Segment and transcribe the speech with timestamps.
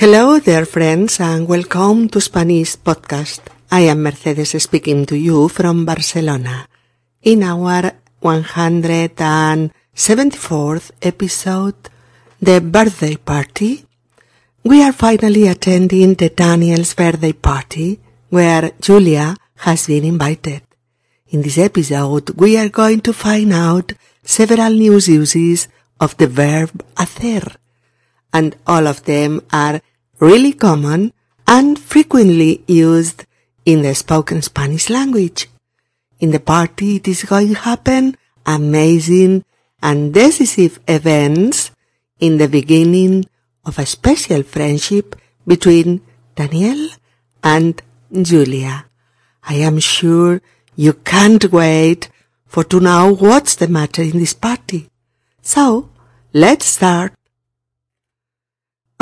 [0.00, 3.42] Hello there friends and welcome to Spanish podcast.
[3.70, 6.66] I am Mercedes speaking to you from Barcelona.
[7.20, 11.90] In our 174th episode,
[12.40, 13.84] the birthday party,
[14.64, 20.62] we are finally attending the Daniel's birthday party where Julia has been invited.
[21.28, 23.92] In this episode, we are going to find out
[24.22, 25.68] several new uses
[26.00, 27.56] of the verb hacer,
[28.32, 29.82] and all of them are
[30.20, 31.12] really common
[31.46, 33.24] and frequently used
[33.64, 35.48] in the spoken Spanish language.
[36.20, 38.16] In the party, it is going to happen
[38.46, 39.44] amazing
[39.82, 41.70] and decisive events
[42.20, 43.24] in the beginning
[43.64, 45.16] of a special friendship
[45.46, 46.02] between
[46.34, 46.90] Daniel
[47.42, 48.86] and Julia.
[49.42, 50.40] I am sure
[50.76, 52.10] you can't wait
[52.46, 54.90] for to know what's the matter in this party.
[55.40, 55.90] So,
[56.32, 57.14] let's start.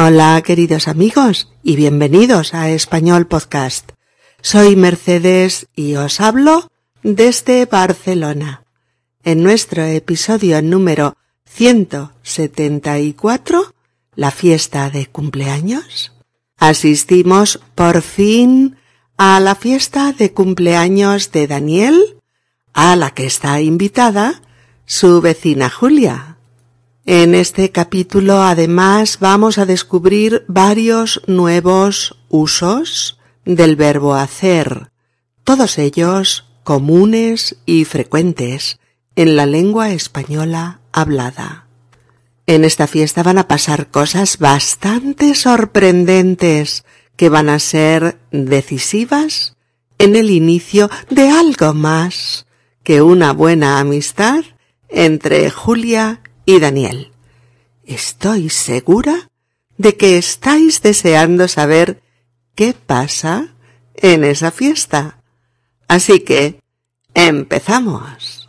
[0.01, 3.91] Hola queridos amigos y bienvenidos a Español Podcast.
[4.41, 6.71] Soy Mercedes y os hablo
[7.03, 8.63] desde Barcelona.
[9.25, 13.75] En nuestro episodio número 174,
[14.15, 16.13] la fiesta de cumpleaños,
[16.59, 18.77] asistimos por fin
[19.17, 22.21] a la fiesta de cumpleaños de Daniel,
[22.73, 24.43] a la que está invitada
[24.87, 26.38] su vecina Julia.
[27.11, 34.91] En este capítulo además vamos a descubrir varios nuevos usos del verbo hacer,
[35.43, 38.79] todos ellos comunes y frecuentes
[39.17, 41.67] en la lengua española hablada.
[42.47, 46.85] En esta fiesta van a pasar cosas bastante sorprendentes
[47.17, 49.57] que van a ser decisivas
[49.97, 52.45] en el inicio de algo más
[52.83, 54.45] que una buena amistad
[54.91, 57.13] entre Julia y Daniel.
[57.85, 59.29] Estoy segura
[59.77, 62.03] de que estáis deseando saber
[62.55, 63.49] qué pasa
[63.95, 65.21] en esa fiesta.
[65.89, 66.63] Así que,
[67.13, 68.49] empezamos.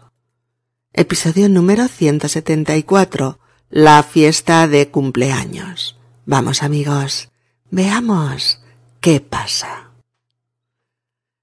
[0.93, 3.37] Episodio número 174.
[3.69, 5.97] La fiesta de cumpleaños.
[6.25, 7.27] Vamos amigos,
[7.69, 8.61] veamos
[9.01, 9.91] qué pasa.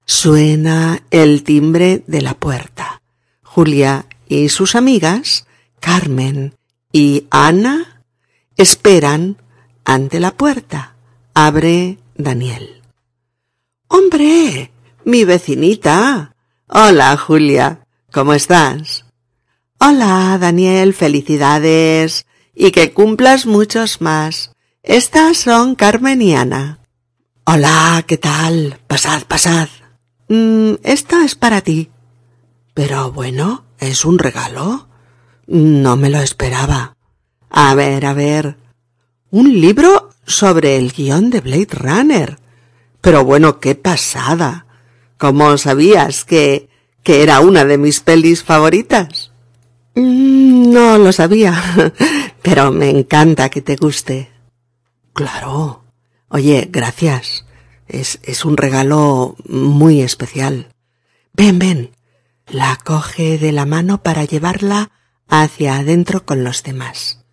[0.07, 3.03] Suena el timbre de la puerta.
[3.43, 5.46] Julia y sus amigas,
[5.79, 6.55] Carmen
[6.91, 8.03] y Ana,
[8.55, 9.37] esperan
[9.85, 10.95] ante la puerta.
[11.33, 12.81] Abre Daniel.
[13.87, 14.71] ¡Hombre!
[15.05, 16.35] Mi vecinita.
[16.67, 17.85] Hola, Julia.
[18.11, 19.05] ¿Cómo estás?
[19.79, 20.93] Hola, Daniel.
[20.93, 22.25] Felicidades.
[22.53, 24.51] Y que cumplas muchos más.
[24.83, 26.79] Estas son Carmen y Ana.
[27.45, 28.79] Hola, ¿qué tal?
[28.87, 29.69] Pasad, pasad.
[30.27, 31.05] Mm, es
[31.35, 31.89] para ti.
[32.73, 34.86] Pero bueno, ¿es un regalo?
[35.47, 36.97] No me lo esperaba.
[37.49, 38.57] A ver, a ver.
[39.31, 42.37] Un libro sobre el guion de Blade Runner.
[42.99, 44.65] Pero bueno, qué pasada.
[45.17, 46.69] ¿Cómo sabías que,
[47.01, 49.31] que era una de mis pelis favoritas?
[49.95, 51.93] Mm, no lo sabía,
[52.41, 54.29] pero me encanta que te guste.
[55.13, 55.83] Claro.
[56.27, 57.45] Oye, gracias.
[57.87, 60.67] Es, es un regalo muy especial.
[61.33, 61.91] Ven, ven.
[62.47, 64.91] La coge de la mano para llevarla
[65.27, 67.23] hacia adentro con los demás.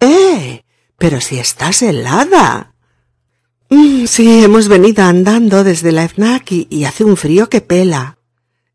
[0.00, 0.62] ¡Eh!
[0.96, 2.74] Pero si estás helada.
[3.70, 8.18] Mm, sí, hemos venido andando desde la FNAC y, y hace un frío que pela.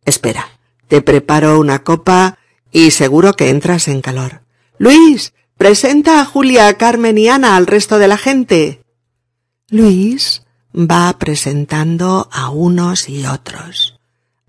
[0.06, 0.48] Espera,
[0.88, 2.38] te preparo una copa
[2.72, 4.42] y seguro que entras en calor.
[4.78, 8.82] Luis, presenta a Julia, Carmen y Ana al resto de la gente.
[9.70, 10.44] Luis
[10.74, 14.00] va presentando a unos y otros.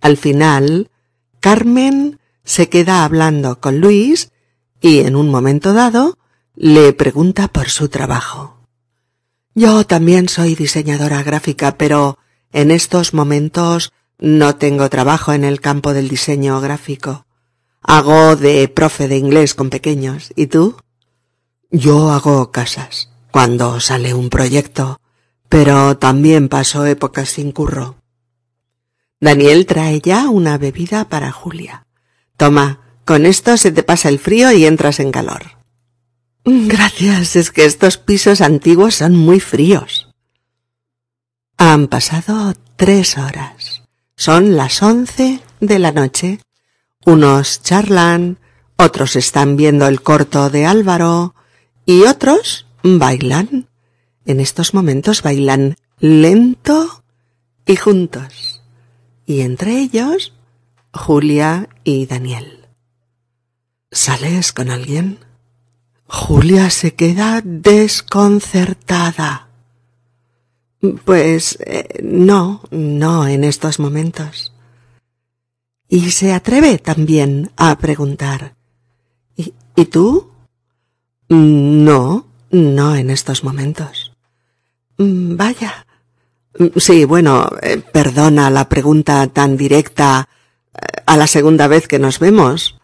[0.00, 0.90] Al final,
[1.40, 2.19] Carmen
[2.50, 4.32] se queda hablando con Luis
[4.80, 6.18] y en un momento dado
[6.56, 8.66] le pregunta por su trabajo.
[9.54, 12.18] Yo también soy diseñadora gráfica, pero
[12.52, 17.24] en estos momentos no tengo trabajo en el campo del diseño gráfico.
[17.82, 20.32] Hago de profe de inglés con pequeños.
[20.34, 20.74] ¿Y tú?
[21.70, 25.00] Yo hago casas, cuando sale un proyecto,
[25.48, 27.94] pero también paso épocas sin curro.
[29.20, 31.86] Daniel trae ya una bebida para Julia.
[32.40, 35.58] Toma, con esto se te pasa el frío y entras en calor.
[36.46, 40.08] Gracias, es que estos pisos antiguos son muy fríos.
[41.58, 43.82] Han pasado tres horas.
[44.16, 46.40] Son las once de la noche.
[47.04, 48.38] Unos charlan,
[48.78, 51.34] otros están viendo el corto de Álvaro
[51.84, 53.68] y otros bailan.
[54.24, 57.04] En estos momentos bailan lento
[57.66, 58.62] y juntos.
[59.26, 60.32] Y entre ellos,
[60.92, 62.66] Julia y Daniel.
[63.90, 65.18] ¿Sales con alguien?
[66.06, 69.48] Julia se queda desconcertada.
[71.04, 74.54] Pues eh, no, no en estos momentos.
[75.88, 78.56] Y se atreve también a preguntar.
[79.36, 80.30] ¿Y, ¿y tú?
[81.28, 84.12] No, no en estos momentos.
[84.98, 85.86] Vaya.
[86.76, 90.28] Sí, bueno, eh, perdona la pregunta tan directa
[91.06, 92.78] a la segunda vez que nos vemos.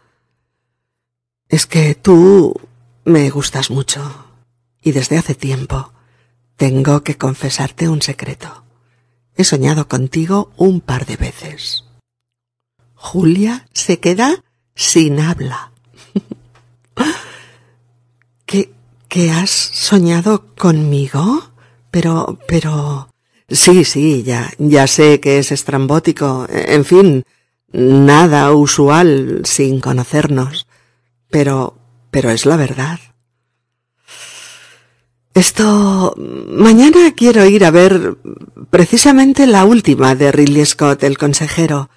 [1.49, 2.59] Es que tú
[3.05, 4.01] me gustas mucho
[4.81, 5.93] y desde hace tiempo
[6.57, 8.63] tengo que confesarte un secreto.
[9.35, 11.85] He soñado contigo un par de veces.
[12.95, 14.43] Julia se queda
[14.75, 15.71] sin habla.
[18.45, 18.71] ¿Qué,
[19.07, 21.51] qué has soñado conmigo?
[21.91, 23.09] Pero, pero...
[23.49, 26.47] Sí, sí, ya, ya sé que es estrambótico.
[26.49, 27.23] En fin,
[27.71, 30.67] nada usual sin conocernos.
[31.29, 31.77] Pero,
[32.11, 32.99] pero es la verdad.
[35.33, 36.15] Esto...
[36.17, 38.17] Mañana quiero ir a ver
[38.69, 41.89] precisamente la última de Ridley Scott, el consejero.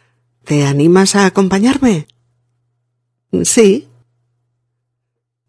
[0.45, 2.07] ¿Te animas a acompañarme?
[3.45, 3.89] Sí.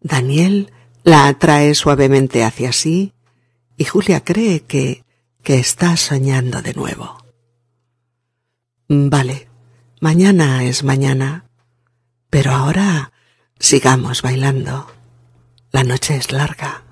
[0.00, 0.72] Daniel
[1.04, 3.12] la atrae suavemente hacia sí
[3.76, 5.04] y Julia cree que,
[5.42, 7.18] que está soñando de nuevo.
[8.88, 9.48] Vale,
[10.02, 11.44] mañana es mañana,
[12.28, 13.12] pero ahora
[13.60, 14.90] sigamos bailando.
[15.70, 16.82] La noche es larga.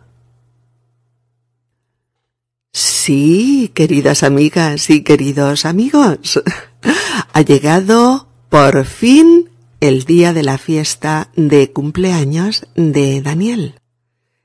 [2.72, 6.40] Sí, queridas amigas y queridos amigos,
[7.32, 13.80] ha llegado por fin el día de la fiesta de cumpleaños de Daniel.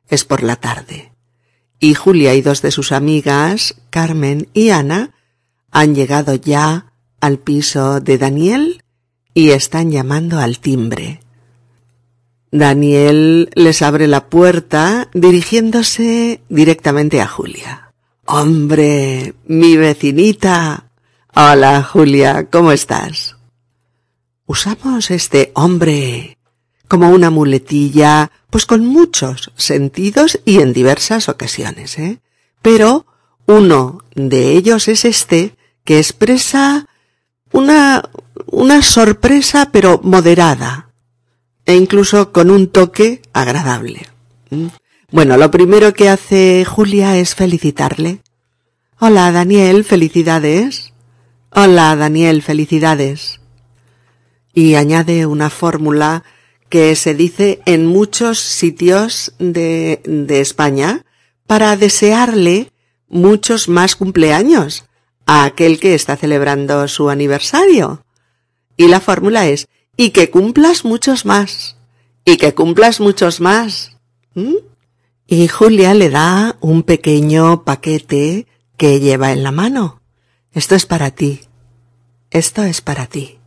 [0.07, 1.13] Es por la tarde.
[1.79, 5.13] Y Julia y dos de sus amigas, Carmen y Ana,
[5.69, 8.83] han llegado ya al piso de Daniel
[9.33, 11.19] y están llamando al timbre.
[12.51, 17.91] Daniel les abre la puerta dirigiéndose directamente a Julia.
[18.25, 20.89] Hombre, mi vecinita.
[21.35, 23.35] Hola, Julia, ¿cómo estás?
[24.45, 26.37] Usamos este hombre
[26.87, 32.19] como una muletilla, pues con muchos sentidos y en diversas ocasiones, ¿eh?
[32.61, 33.05] Pero
[33.47, 36.87] uno de ellos es este que expresa
[37.51, 38.09] una,
[38.47, 40.89] una sorpresa pero moderada
[41.65, 44.07] e incluso con un toque agradable.
[44.49, 44.67] ¿Mm?
[45.11, 48.21] Bueno, lo primero que hace Julia es felicitarle.
[48.99, 50.93] Hola, Daniel, felicidades.
[51.51, 53.39] Hola, Daniel, felicidades.
[54.53, 56.23] Y añade una fórmula
[56.69, 61.05] que se dice en muchos sitios de, de España
[61.45, 62.71] para desearle
[63.07, 64.85] muchos más cumpleaños
[65.25, 68.03] a aquel que está celebrando su aniversario.
[68.77, 69.67] Y la fórmula es,
[69.97, 71.77] y que cumplas muchos más,
[72.25, 73.97] y que cumplas muchos más.
[74.33, 74.55] ¿Mm?
[75.27, 80.01] Y Julia le da un pequeño paquete que lleva en la mano.
[80.53, 81.41] Esto es para ti.
[82.29, 83.39] Esto es para ti.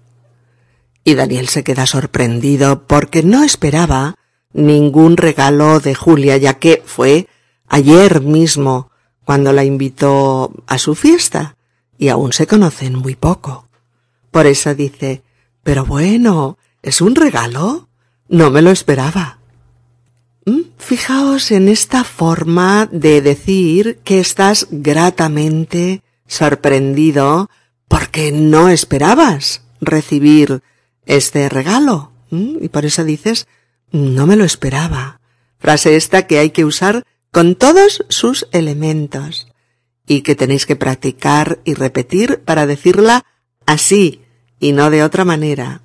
[1.05, 4.17] Y Daniel se queda sorprendido porque no esperaba
[4.53, 7.29] ningún regalo de Julia, ya que fue
[7.69, 8.91] ayer mismo
[9.25, 11.58] cuando la invitó a su fiesta
[11.99, 13.69] y aún se conocen muy poco.
[14.31, 15.23] Por eso dice,
[15.65, 17.89] pero bueno, ¿es un regalo?
[18.29, 19.39] No me lo esperaba.
[20.47, 27.51] Mm, fijaos en esta forma de decir que estás gratamente sorprendido
[27.89, 30.63] porque no esperabas recibir
[31.05, 32.13] este regalo.
[32.31, 33.49] Mm, y por eso dices,
[33.91, 35.21] no me lo esperaba.
[35.59, 39.49] Frase esta que hay que usar con todos sus elementos
[40.09, 43.25] y que tenéis que practicar y repetir para decirla
[43.67, 44.23] así
[44.59, 45.83] y no de otra manera.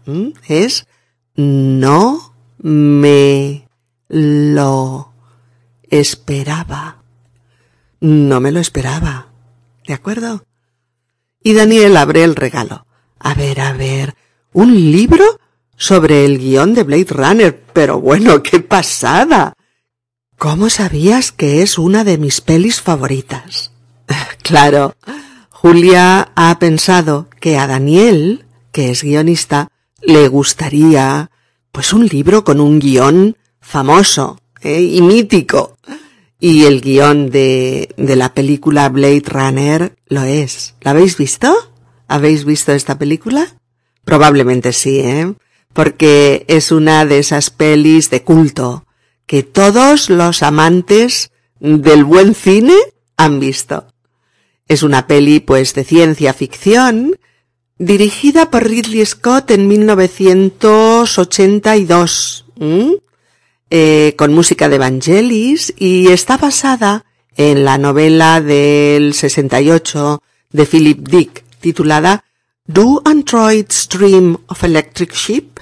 [0.47, 0.87] Es
[1.35, 3.67] no me
[4.07, 5.13] lo
[5.89, 7.03] esperaba.
[7.99, 9.27] No me lo esperaba.
[9.85, 10.45] ¿De acuerdo?
[11.43, 12.87] Y Daniel abre el regalo.
[13.19, 14.15] A ver, a ver.
[14.53, 15.25] ¿Un libro?
[15.83, 17.63] sobre el guion de Blade Runner.
[17.73, 19.53] Pero bueno, qué pasada.
[20.37, 23.72] ¿Cómo sabías que es una de mis pelis favoritas?
[24.41, 24.95] claro,
[25.49, 29.69] Julia ha pensado que a Daniel, que es guionista,
[30.01, 31.31] le gustaría,
[31.71, 34.81] pues un libro con un guion famoso ¿eh?
[34.81, 35.77] y mítico.
[36.39, 40.75] Y el guion de, de la película Blade Runner lo es.
[40.81, 41.55] ¿La habéis visto?
[42.09, 43.47] ¿Habéis visto esta película?
[44.03, 45.33] Probablemente sí, ¿eh?
[45.71, 48.85] Porque es una de esas pelis de culto
[49.25, 52.75] que todos los amantes del buen cine
[53.15, 53.87] han visto.
[54.67, 57.17] Es una peli, pues, de ciencia ficción,
[57.77, 62.45] dirigida por Ridley Scott en 1982.
[63.75, 67.05] Eh, con música de Evangelis y está basada
[67.35, 72.23] en la novela del 68 de Philip Dick titulada
[72.67, 75.59] Do Androids Dream of Electric Sheep?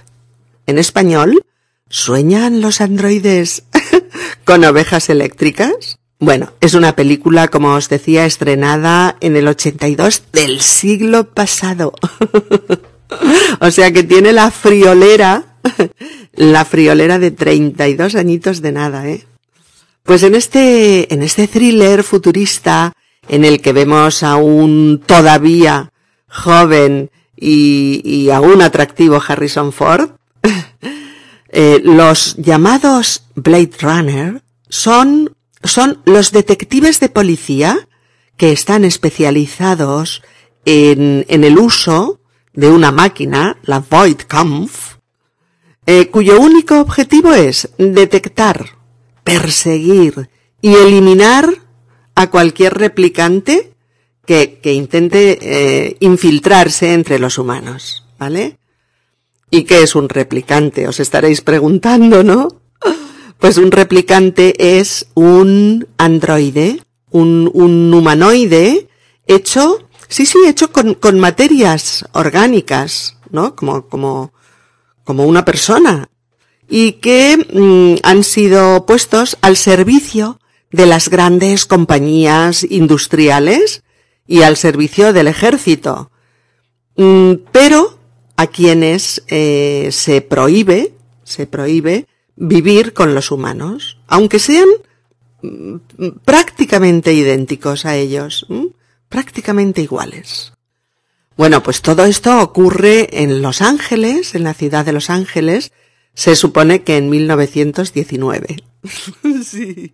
[0.68, 1.46] En español,
[1.90, 3.64] ¿sueñan los androides
[4.44, 6.01] con ovejas eléctricas?
[6.22, 11.94] Bueno, es una película, como os decía, estrenada en el 82 del siglo pasado.
[13.60, 15.58] o sea que tiene la friolera,
[16.36, 19.26] la friolera de 32 añitos de nada, ¿eh?
[20.04, 22.94] Pues en este, en este thriller futurista,
[23.28, 25.92] en el que vemos a un todavía
[26.28, 30.12] joven y, y aún atractivo Harrison Ford,
[31.50, 35.32] eh, los llamados Blade Runner son
[35.64, 37.88] son los detectives de policía
[38.38, 40.24] que están especializados
[40.66, 42.20] en, el uso
[42.54, 44.96] de una máquina, la Voidkampf,
[45.86, 48.78] eh, cuyo único objetivo es detectar,
[49.24, 50.30] perseguir
[50.62, 51.50] y eliminar
[52.16, 53.74] a cualquier replicante
[54.26, 58.58] que, que intente eh, infiltrarse entre los humanos, ¿vale?
[59.50, 60.88] ¿Y qué es un replicante?
[60.88, 62.48] Os estaréis preguntando, ¿no?
[63.42, 68.88] Pues un replicante es un androide, un, un humanoide
[69.26, 73.56] hecho, sí, sí, hecho con, con materias orgánicas, ¿no?
[73.56, 74.32] Como, como,
[75.04, 76.08] como una persona.
[76.70, 80.40] Y que mm, han sido puestos al servicio
[80.72, 83.82] de las grandes compañías industriales
[84.28, 86.12] y al servicio del ejército.
[86.96, 87.98] Mm, pero
[88.38, 90.94] a quienes eh, se prohíbe,
[91.24, 92.06] se prohíbe
[92.42, 94.68] vivir con los humanos, aunque sean
[95.44, 95.76] mm,
[96.26, 98.48] prácticamente idénticos a ellos,
[99.10, 100.54] prácticamente iguales.
[101.38, 105.72] Bueno, pues todo esto ocurre en Los Ángeles, en la ciudad de Los Ángeles,
[106.16, 108.64] se supone que en 1919.
[109.46, 109.94] sí.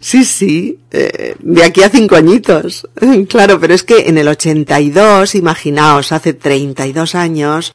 [0.00, 2.88] Sí, sí, eh, de aquí a cinco añitos.
[3.28, 7.74] Claro, pero es que en el 82, imaginaos, hace 32 años,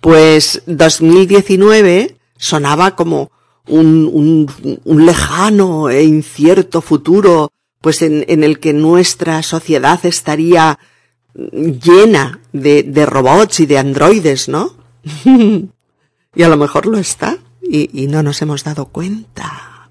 [0.00, 3.30] pues 2019 sonaba como
[3.68, 4.50] un,
[4.84, 10.80] un, lejano e incierto futuro, pues en, el que nuestra sociedad estaría
[11.34, 14.74] llena de, robots y de androides, ¿no?
[15.24, 19.88] y a lo mejor lo está y, no nos hemos dado cuenta.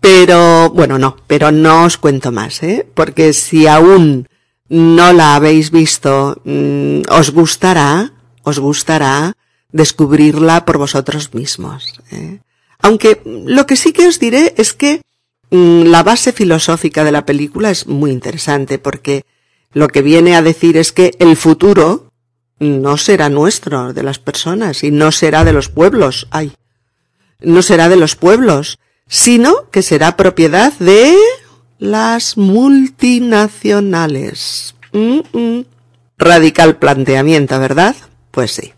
[0.00, 2.86] pero, bueno, no, pero no os cuento más, ¿eh?
[2.92, 4.28] Porque si aún
[4.68, 8.12] no la habéis visto, mmm, os gustará,
[8.42, 9.32] os gustará
[9.76, 12.00] descubrirla por vosotros mismos.
[12.10, 12.40] ¿eh?
[12.80, 15.02] Aunque lo que sí que os diré es que
[15.50, 19.24] mmm, la base filosófica de la película es muy interesante porque
[19.72, 22.10] lo que viene a decir es que el futuro
[22.58, 26.52] no será nuestro, de las personas, y no será de los pueblos, ay,
[27.40, 31.14] no será de los pueblos, sino que será propiedad de
[31.78, 34.74] las multinacionales.
[34.92, 35.66] Mm -mm.
[36.16, 37.94] Radical planteamiento, ¿verdad?
[38.30, 38.72] Pues sí.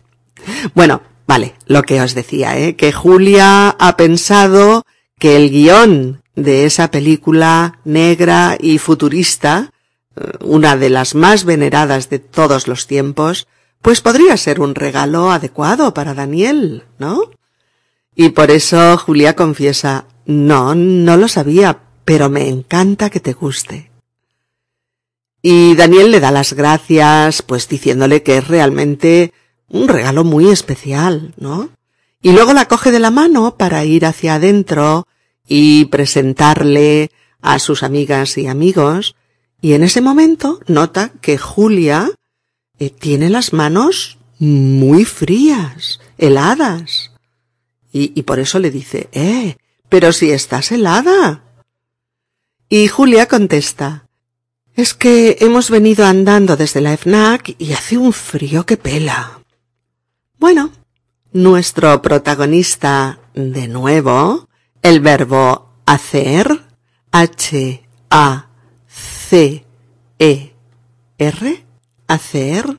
[0.73, 2.75] Bueno, vale, lo que os decía, ¿eh?
[2.75, 4.85] que Julia ha pensado
[5.19, 9.71] que el guion de esa película negra y futurista,
[10.15, 13.47] eh, una de las más veneradas de todos los tiempos,
[13.81, 17.31] pues podría ser un regalo adecuado para Daniel, ¿no?
[18.15, 23.91] Y por eso Julia confiesa, no, no lo sabía, pero me encanta que te guste.
[25.41, 29.31] Y Daniel le da las gracias, pues diciéndole que es realmente
[29.69, 31.69] un regalo muy especial, ¿no?
[32.21, 35.07] Y luego la coge de la mano para ir hacia adentro
[35.47, 37.11] y presentarle
[37.41, 39.15] a sus amigas y amigos,
[39.61, 42.11] y en ese momento nota que Julia
[42.77, 47.11] eh, tiene las manos muy frías, heladas.
[47.91, 49.57] Y, y por eso le dice, eh,
[49.89, 51.43] pero si estás helada.
[52.69, 54.07] Y Julia contesta,
[54.75, 59.38] es que hemos venido andando desde la FNAC y hace un frío que pela.
[60.39, 60.71] Bueno,
[61.33, 64.47] nuestro protagonista de nuevo,
[64.81, 66.61] el verbo hacer,
[67.11, 67.75] H-A-C-E-R,
[72.07, 72.77] hacer,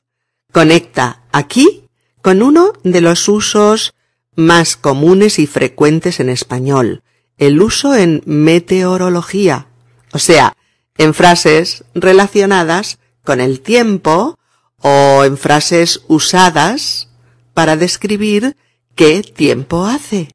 [0.51, 1.83] conecta aquí
[2.23, 3.93] con uno de los usos
[4.35, 7.03] más comunes y frecuentes en español,
[7.37, 9.67] el uso en meteorología,
[10.13, 10.57] o sea,
[10.97, 14.39] en frases relacionadas con el tiempo
[14.77, 17.10] o en frases usadas
[17.53, 18.55] para describir
[18.95, 20.31] qué tiempo hace.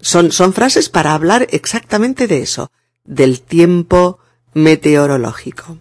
[0.00, 2.70] Son, son frases para hablar exactamente de eso,
[3.04, 4.18] del tiempo
[4.52, 5.78] meteorológico.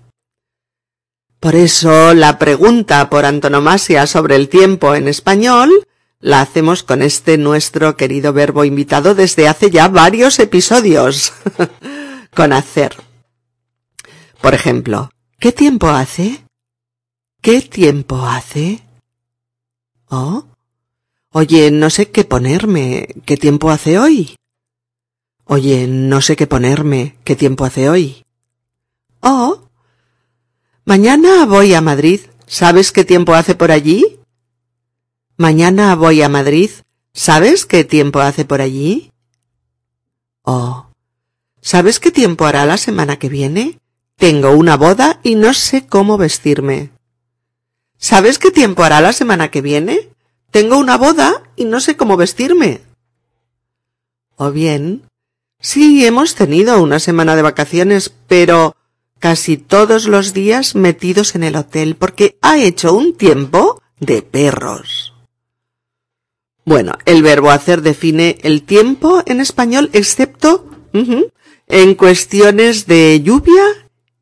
[1.39, 5.87] Por eso la pregunta por antonomasia sobre el tiempo en español
[6.19, 11.33] la hacemos con este nuestro querido verbo invitado desde hace ya varios episodios.
[12.33, 12.95] con hacer.
[14.41, 15.09] Por ejemplo,
[15.39, 16.43] ¿qué tiempo hace?
[17.41, 18.81] ¿Qué tiempo hace?
[20.09, 20.45] Oh.
[21.35, 23.07] Oye, no sé qué ponerme.
[23.25, 24.35] ¿Qué tiempo hace hoy?
[25.45, 27.17] Oye, no sé qué ponerme.
[27.23, 28.23] ¿Qué tiempo hace hoy?
[29.19, 29.67] Oh.
[30.85, 32.21] Mañana voy a Madrid.
[32.45, 34.19] ¿Sabes qué tiempo hace por allí?
[35.35, 36.69] Mañana voy a Madrid.
[37.13, 39.11] ¿Sabes qué tiempo hace por allí?
[40.43, 40.85] Oh.
[41.61, 43.79] ¿Sabes qué tiempo hará la semana que viene?
[44.17, 46.91] Tengo una boda y no sé cómo vestirme.
[47.97, 50.12] ¿Sabes qué tiempo hará la semana que viene?
[50.53, 52.81] Tengo una boda y no sé cómo vestirme.
[54.35, 55.01] O bien,
[55.59, 58.75] sí, hemos tenido una semana de vacaciones, pero
[59.17, 65.15] casi todos los días metidos en el hotel porque ha hecho un tiempo de perros.
[66.65, 73.63] Bueno, el verbo hacer define el tiempo en español excepto en cuestiones de lluvia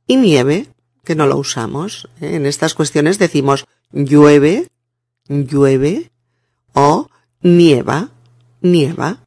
[0.08, 0.68] y nieve,
[1.04, 2.08] que no lo usamos.
[2.22, 4.70] En estas cuestiones decimos llueve,
[5.28, 6.12] llueve
[6.74, 7.08] o
[7.42, 8.10] nieva,
[8.62, 9.26] nieva.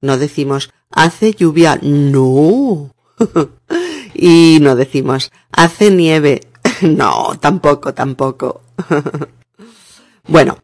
[0.00, 2.94] No decimos hace lluvia, no.
[4.14, 6.40] y no decimos hace nieve,
[6.82, 8.62] no, tampoco, tampoco.
[10.28, 10.58] bueno,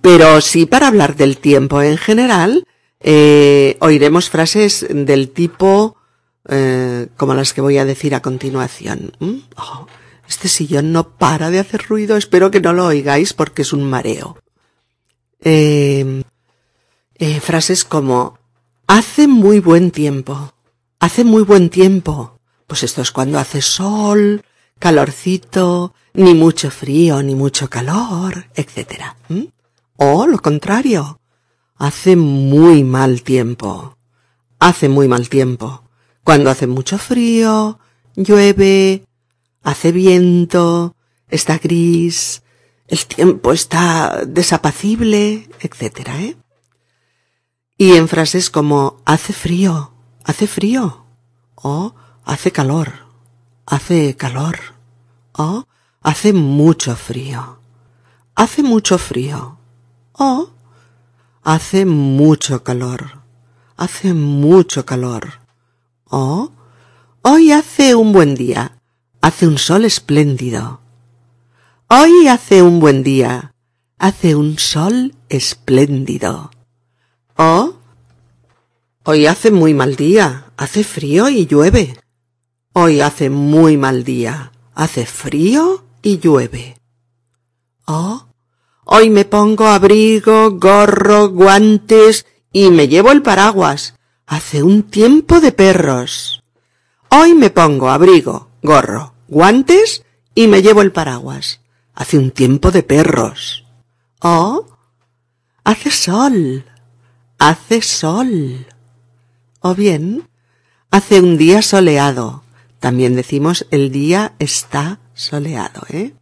[0.00, 2.66] pero sí para hablar del tiempo en general,
[3.00, 5.96] eh, oiremos frases del tipo
[6.48, 9.12] eh, como las que voy a decir a continuación.
[9.18, 9.38] ¿Mm?
[9.56, 9.86] Oh,
[10.28, 13.84] este sillón no para de hacer ruido, espero que no lo oigáis porque es un
[13.88, 14.38] mareo.
[15.44, 16.22] Eh,
[17.40, 18.38] frases como
[18.86, 20.54] hace muy buen tiempo,
[20.98, 22.38] hace muy buen tiempo.
[22.66, 24.42] Pues esto es cuando hace sol,
[24.78, 29.14] calorcito, ni mucho frío, ni mucho calor, etc.
[29.96, 31.20] O lo contrario,
[31.76, 33.98] hace muy mal tiempo.
[34.58, 35.84] Hace muy mal tiempo.
[36.22, 37.78] Cuando hace mucho frío,
[38.16, 39.04] llueve,
[39.62, 40.96] hace viento,
[41.28, 42.42] está gris,
[42.88, 46.08] el tiempo está desapacible, etc.
[46.08, 46.36] ¿eh?
[47.78, 49.92] Y en frases como hace frío,
[50.24, 51.06] hace frío,
[51.54, 51.94] o
[52.24, 52.92] hace calor,
[53.66, 54.58] hace calor,
[55.32, 55.66] o
[56.02, 57.58] hace mucho frío,
[58.34, 59.58] hace mucho frío.
[60.12, 60.50] Oh,
[61.42, 63.24] hace mucho calor.
[63.76, 65.40] Hace mucho calor.
[66.04, 66.52] Oh,
[67.22, 68.78] hoy hace un buen día.
[69.20, 70.83] Hace un sol espléndido.
[71.96, 73.54] Hoy hace un buen día.
[74.00, 76.50] Hace un sol espléndido.
[77.36, 77.74] Oh,
[79.04, 80.46] hoy hace muy mal día.
[80.56, 81.96] Hace frío y llueve.
[82.72, 84.50] Hoy hace muy mal día.
[84.74, 86.76] Hace frío y llueve.
[87.86, 88.26] Oh,
[88.84, 93.94] Hoy me pongo abrigo, gorro, guantes y me llevo el paraguas.
[94.26, 96.42] Hace un tiempo de perros.
[97.08, 100.02] Hoy me pongo abrigo, gorro, guantes
[100.34, 101.60] y me llevo el paraguas.
[101.94, 103.64] Hace un tiempo de perros.
[104.20, 104.66] Oh,
[105.62, 106.64] hace sol.
[107.38, 108.66] Hace sol.
[109.60, 110.28] O bien,
[110.90, 112.42] hace un día soleado.
[112.80, 116.14] También decimos el día está soleado, ¿eh?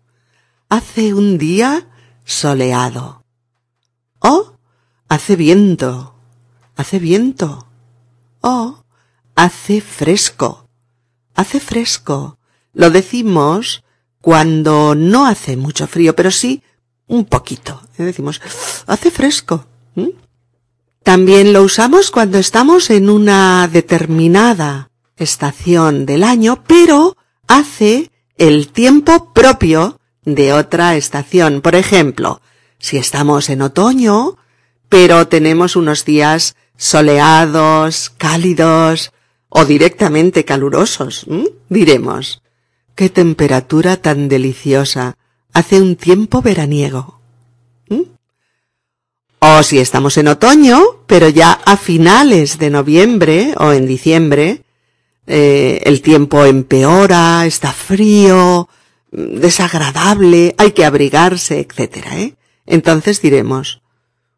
[0.68, 1.88] Hace un día
[2.24, 3.24] soleado.
[4.20, 4.54] Oh,
[5.08, 6.14] hace viento,
[6.76, 7.66] hace viento.
[8.40, 8.84] Oh,
[9.34, 10.68] hace fresco,
[11.34, 12.38] hace fresco.
[12.72, 13.84] Lo decimos
[14.22, 16.62] cuando no hace mucho frío, pero sí
[17.08, 17.82] un poquito.
[17.98, 18.40] Decimos,
[18.86, 19.66] hace fresco.
[21.02, 27.16] También lo usamos cuando estamos en una determinada estación del año, pero
[27.48, 31.60] hace el tiempo propio de otra estación.
[31.60, 32.40] Por ejemplo,
[32.78, 34.36] si estamos en otoño,
[34.88, 39.12] pero tenemos unos días soleados, cálidos
[39.48, 41.26] o directamente calurosos,
[41.68, 42.41] diremos,
[42.94, 45.16] qué temperatura tan deliciosa,
[45.52, 47.20] hace un tiempo veraniego.
[49.44, 54.62] O si estamos en otoño, pero ya a finales de noviembre o en diciembre,
[55.26, 58.68] eh, el tiempo empeora, está frío,
[59.10, 62.36] desagradable, hay que abrigarse, etcétera, ¿eh?
[62.66, 63.82] Entonces diremos,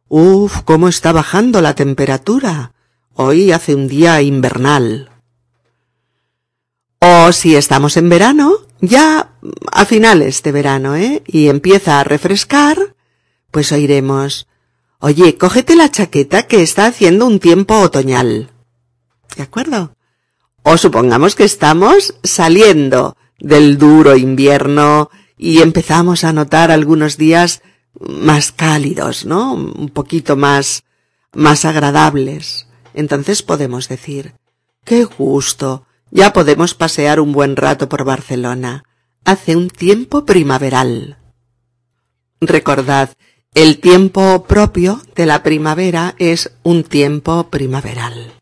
[0.08, 2.72] uff, cómo está bajando la temperatura.
[3.12, 5.10] Hoy hace un día invernal.
[7.06, 9.34] O si estamos en verano, ya
[9.70, 11.22] a finales de verano, ¿eh?
[11.26, 12.96] Y empieza a refrescar,
[13.50, 14.48] pues oiremos,
[15.00, 18.52] oye, cógete la chaqueta que está haciendo un tiempo otoñal.
[19.36, 19.94] ¿De acuerdo?
[20.62, 27.60] O supongamos que estamos saliendo del duro invierno y empezamos a notar algunos días
[28.00, 29.52] más cálidos, ¿no?
[29.52, 30.84] Un poquito más,
[31.34, 32.66] más agradables.
[32.94, 34.36] Entonces podemos decir,
[34.86, 35.84] qué gusto,
[36.14, 38.84] ya podemos pasear un buen rato por Barcelona.
[39.24, 41.18] Hace un tiempo primaveral.
[42.40, 43.10] Recordad,
[43.52, 48.32] el tiempo propio de la primavera es un tiempo primaveral.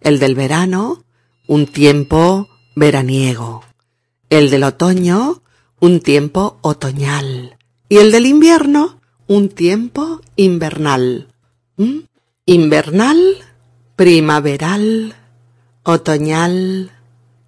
[0.00, 1.04] El del verano,
[1.48, 3.64] un tiempo veraniego.
[4.30, 5.42] El del otoño,
[5.80, 7.56] un tiempo otoñal.
[7.88, 11.26] Y el del invierno, un tiempo invernal.
[11.76, 11.98] ¿Mm?
[12.44, 13.18] Invernal,
[13.96, 15.16] primaveral,
[15.82, 16.92] otoñal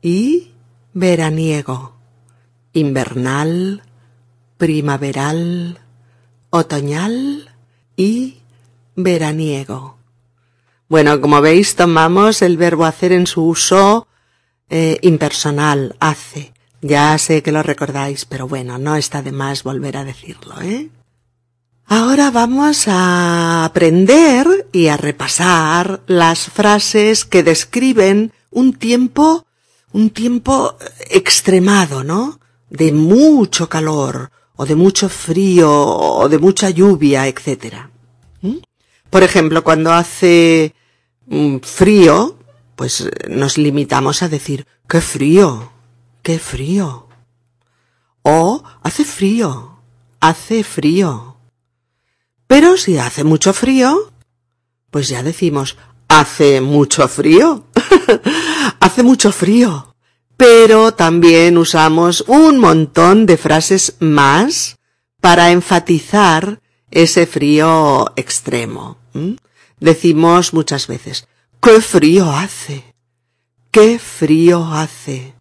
[0.02, 0.52] y
[0.92, 1.96] veraniego.
[2.72, 3.82] Invernal,
[4.56, 5.80] primaveral,
[6.50, 7.50] otoñal
[7.96, 8.38] y
[8.94, 9.98] veraniego.
[10.88, 14.08] Bueno, como veis, tomamos el verbo hacer en su uso
[14.70, 16.52] eh, impersonal, hace.
[16.80, 20.90] Ya sé que lo recordáis, pero bueno, no está de más volver a decirlo, ¿eh?
[21.90, 29.46] Ahora vamos a aprender y a repasar las frases que describen un tiempo,
[29.92, 30.76] un tiempo
[31.10, 32.40] extremado, ¿no?
[32.70, 37.88] De mucho calor, o de mucho frío, o de mucha lluvia, etc.
[38.42, 38.56] ¿Mm?
[39.10, 40.74] Por ejemplo, cuando hace
[41.26, 42.38] mm, frío,
[42.76, 45.72] pues nos limitamos a decir, qué frío,
[46.22, 47.08] qué frío.
[48.22, 49.80] O hace frío,
[50.20, 51.36] hace frío.
[52.46, 54.12] Pero si hace mucho frío,
[54.90, 55.76] pues ya decimos,
[56.08, 57.64] hace mucho frío.
[58.80, 59.94] hace mucho frío.
[60.36, 64.76] Pero también usamos un montón de frases más
[65.20, 68.98] para enfatizar ese frío extremo.
[69.80, 71.26] Decimos muchas veces,
[71.60, 72.94] ¡qué frío hace!
[73.70, 75.34] ¡Qué frío hace!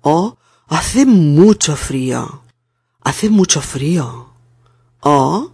[0.00, 0.36] O
[0.68, 2.42] hace mucho frío.
[3.02, 4.30] Hace mucho frío.
[5.00, 5.52] O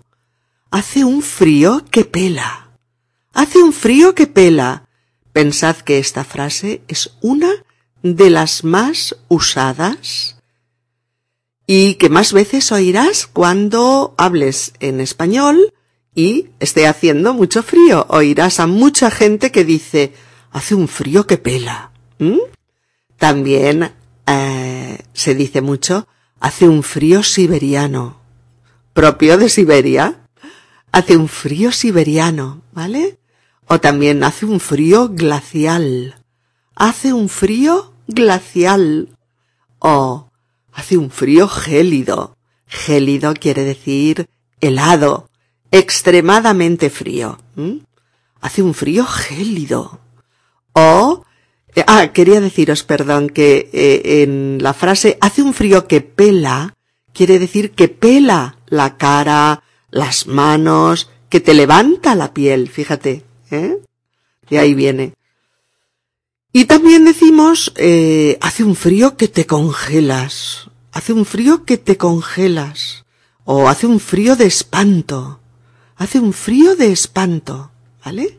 [0.74, 2.66] Hace un frío que pela.
[3.32, 4.83] Hace un frío que pela.
[5.34, 7.50] Pensad que esta frase es una
[8.02, 10.36] de las más usadas
[11.66, 15.74] y que más veces oirás cuando hables en español
[16.14, 18.06] y esté haciendo mucho frío.
[18.10, 20.12] Oirás a mucha gente que dice,
[20.52, 21.90] hace un frío que pela.
[23.18, 23.92] También
[24.28, 26.06] eh, se dice mucho,
[26.38, 28.20] hace un frío siberiano,
[28.92, 30.20] propio de Siberia
[30.92, 33.18] hace un frío siberiano, ¿vale?
[33.66, 36.16] O también hace un frío glacial.
[36.74, 39.16] Hace un frío glacial.
[39.78, 40.30] O
[40.72, 42.36] hace un frío gélido.
[42.66, 44.28] Gélido quiere decir
[44.60, 45.28] helado,
[45.70, 47.38] extremadamente frío.
[48.40, 50.00] Hace un frío gélido.
[50.72, 51.24] O,
[51.74, 56.74] eh, ah, quería deciros, perdón, que eh, en la frase hace un frío que pela,
[57.12, 63.24] quiere decir que pela la cara, las manos, que te levanta la piel, fíjate,
[63.54, 63.78] ¿eh?
[64.50, 65.14] De ahí viene.
[66.52, 71.96] Y también decimos, eh, hace un frío que te congelas, hace un frío que te
[71.96, 73.04] congelas,
[73.44, 75.40] o hace un frío de espanto,
[75.96, 77.70] hace un frío de espanto,
[78.04, 78.38] ¿vale?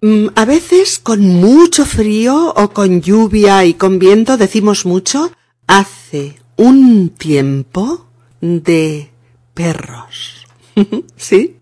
[0.00, 5.32] Mm, a veces con mucho frío o con lluvia y con viento decimos mucho,
[5.66, 8.06] hace un tiempo
[8.40, 9.10] de
[9.54, 10.46] perros.
[11.16, 11.56] ¿Sí?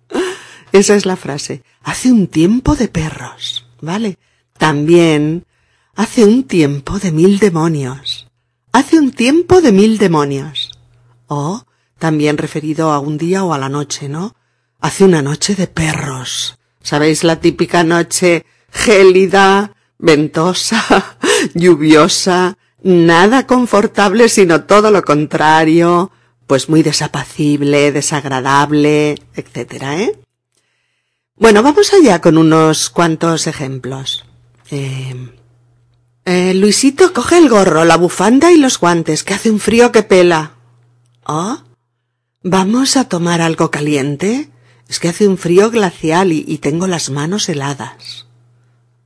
[0.73, 1.63] Esa es la frase.
[1.83, 3.67] Hace un tiempo de perros.
[3.81, 4.19] ¿Vale?
[4.57, 5.45] También
[5.95, 8.29] hace un tiempo de mil demonios.
[8.73, 10.71] Hace un tiempo de mil demonios.
[11.27, 11.65] O
[11.99, 14.35] también referido a un día o a la noche, ¿no?
[14.81, 16.59] Hace una noche de perros.
[16.83, 21.17] ¿Sabéis la típica noche gélida, ventosa,
[21.55, 26.11] lluviosa, nada confortable, sino todo lo contrario,
[26.47, 30.19] pues muy desapacible, desagradable, etcétera, ¿eh?
[31.43, 34.25] Bueno, vamos allá con unos cuantos ejemplos.
[34.71, 35.33] Eh,
[36.25, 40.05] eh, Luisito coge el gorro, la bufanda y los guantes, que hace un frío que
[40.05, 40.53] pela.
[41.27, 41.59] ¿Oh?
[42.45, 44.51] ¿Vamos a tomar algo caliente?
[44.89, 48.29] Es que hace un frío glacial y, y tengo las manos heladas.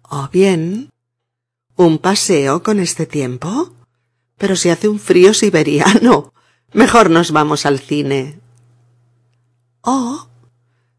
[0.03, 0.90] ¿O bien?
[1.75, 3.72] ¿Un paseo con este tiempo?
[4.37, 6.35] Pero si hace un frío siberiano.
[6.75, 8.38] Mejor nos vamos al cine.
[9.81, 10.29] Oh.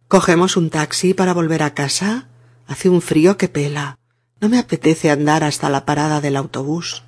[0.08, 2.30] Cogemos un taxi para volver a casa.
[2.68, 3.98] Hace un frío que pela.
[4.40, 7.04] No me apetece andar hasta la parada del autobús.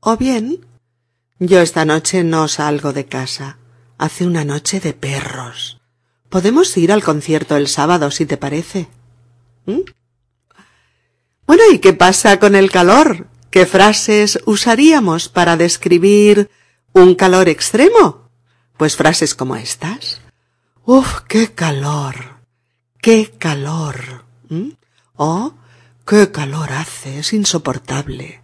[0.00, 0.66] O bien,
[1.38, 3.58] yo esta noche no salgo de casa.
[3.96, 5.80] Hace una noche de perros.
[6.28, 8.88] Podemos ir al concierto el sábado, si te parece.
[9.66, 9.80] ¿Mm?
[11.46, 13.28] Bueno, ¿y qué pasa con el calor?
[13.50, 16.50] ¿Qué frases usaríamos para describir
[16.92, 18.28] un calor extremo?
[18.76, 20.20] Pues frases como estas.
[20.88, 22.14] Uf, qué calor.
[23.02, 24.24] Qué calor.
[24.48, 24.68] ¿Mm?
[25.16, 25.54] O
[26.06, 27.18] qué calor hace.
[27.18, 28.40] Es insoportable.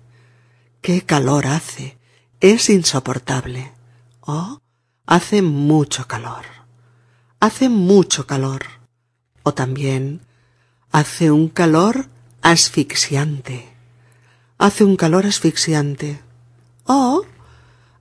[0.80, 1.98] Qué calor hace.
[2.40, 3.70] Es insoportable.
[4.22, 4.58] O
[5.06, 6.44] hace mucho calor.
[7.38, 8.64] Hace mucho calor.
[9.44, 10.22] O también
[10.90, 12.08] hace un calor
[12.40, 13.72] asfixiante.
[14.58, 16.20] Hace un calor asfixiante.
[16.86, 17.24] O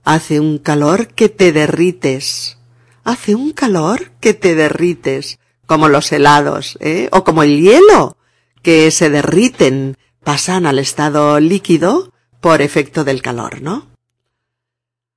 [0.02, 2.58] hace un calor que te derrites.
[3.04, 7.08] Hace un calor que te derrites, como los helados, ¿eh?
[7.12, 8.16] O como el hielo,
[8.62, 13.86] que se derriten, pasan al estado líquido por efecto del calor, ¿no?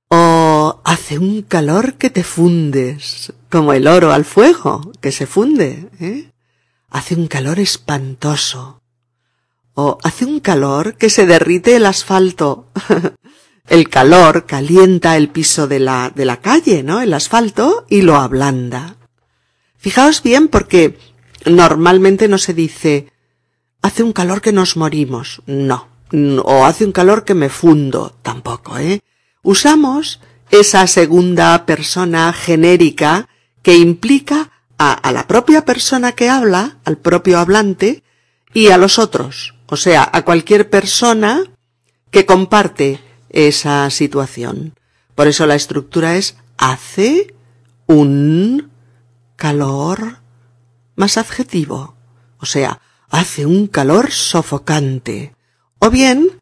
[0.08, 5.88] O hace un calor que te fundes, como el oro al fuego, que se funde,
[6.00, 6.30] ¿eh?
[6.90, 8.80] Hace un calor espantoso.
[9.74, 12.68] O hace un calor que se derrite el asfalto.
[13.68, 17.00] El calor calienta el piso de la, de la calle, ¿no?
[17.00, 18.96] El asfalto y lo ablanda.
[19.76, 20.98] Fijaos bien porque
[21.44, 23.12] normalmente no se dice
[23.82, 25.42] hace un calor que nos morimos.
[25.46, 25.88] No.
[26.44, 28.16] O hace un calor que me fundo.
[28.22, 29.00] Tampoco, ¿eh?
[29.42, 33.28] Usamos esa segunda persona genérica
[33.62, 38.04] que implica a, a la propia persona que habla, al propio hablante,
[38.54, 39.54] y a los otros.
[39.66, 41.42] O sea, a cualquier persona
[42.10, 43.00] que comparte
[43.36, 44.78] esa situación.
[45.14, 47.34] Por eso la estructura es hace
[47.86, 48.70] un
[49.36, 50.20] calor
[50.94, 51.96] más adjetivo.
[52.38, 55.34] O sea, hace un calor sofocante.
[55.78, 56.40] O bien,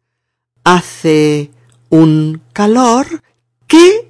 [0.63, 1.51] hace
[1.89, 3.21] un calor
[3.67, 4.09] que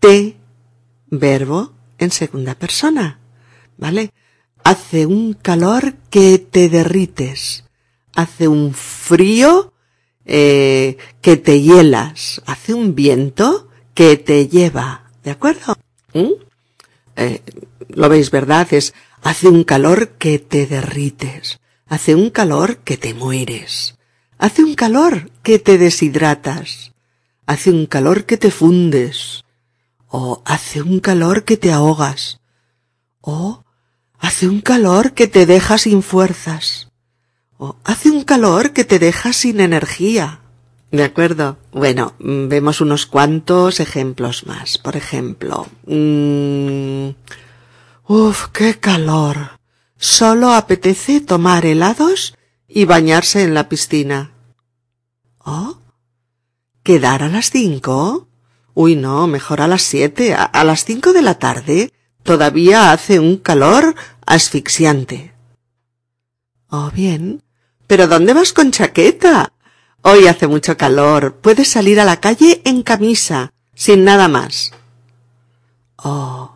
[0.00, 0.36] te
[1.06, 3.20] verbo en segunda persona.
[3.76, 4.12] ¿Vale?
[4.64, 7.64] Hace un calor que te derrites.
[8.16, 9.72] Hace un frío
[10.30, 15.74] eh, que te hielas, hace un viento que te lleva, ¿de acuerdo?
[16.12, 16.32] ¿Mm?
[17.16, 17.40] Eh,
[17.88, 18.68] lo veis, ¿verdad?
[18.72, 23.96] Es, hace un calor que te derrites, hace un calor que te mueres,
[24.36, 26.92] hace un calor que te deshidratas,
[27.46, 29.44] hace un calor que te fundes,
[30.08, 32.38] o hace un calor que te ahogas,
[33.22, 33.64] o
[34.18, 36.87] hace un calor que te deja sin fuerzas,
[37.58, 40.40] o hace un calor que te deja sin energía.
[40.90, 41.58] ¿De acuerdo?
[41.72, 44.78] Bueno, mm, vemos unos cuantos ejemplos más.
[44.78, 47.10] Por ejemplo, mmm,
[48.06, 49.58] ¡Uf, qué calor!
[49.98, 52.34] Solo apetece tomar helados
[52.66, 54.30] y bañarse en la piscina.
[55.38, 55.76] ¿Oh?
[56.82, 58.28] ¿Quedar a las cinco?
[58.72, 60.32] Uy, no, mejor a las siete.
[60.32, 61.92] A, a las cinco de la tarde
[62.22, 63.94] todavía hace un calor
[64.24, 65.34] asfixiante.
[66.70, 67.42] Oh, bien,
[67.88, 69.54] ¿Pero dónde vas con chaqueta?
[70.02, 71.36] Hoy hace mucho calor.
[71.36, 74.72] Puedes salir a la calle en camisa, sin nada más.
[75.96, 76.52] Oh,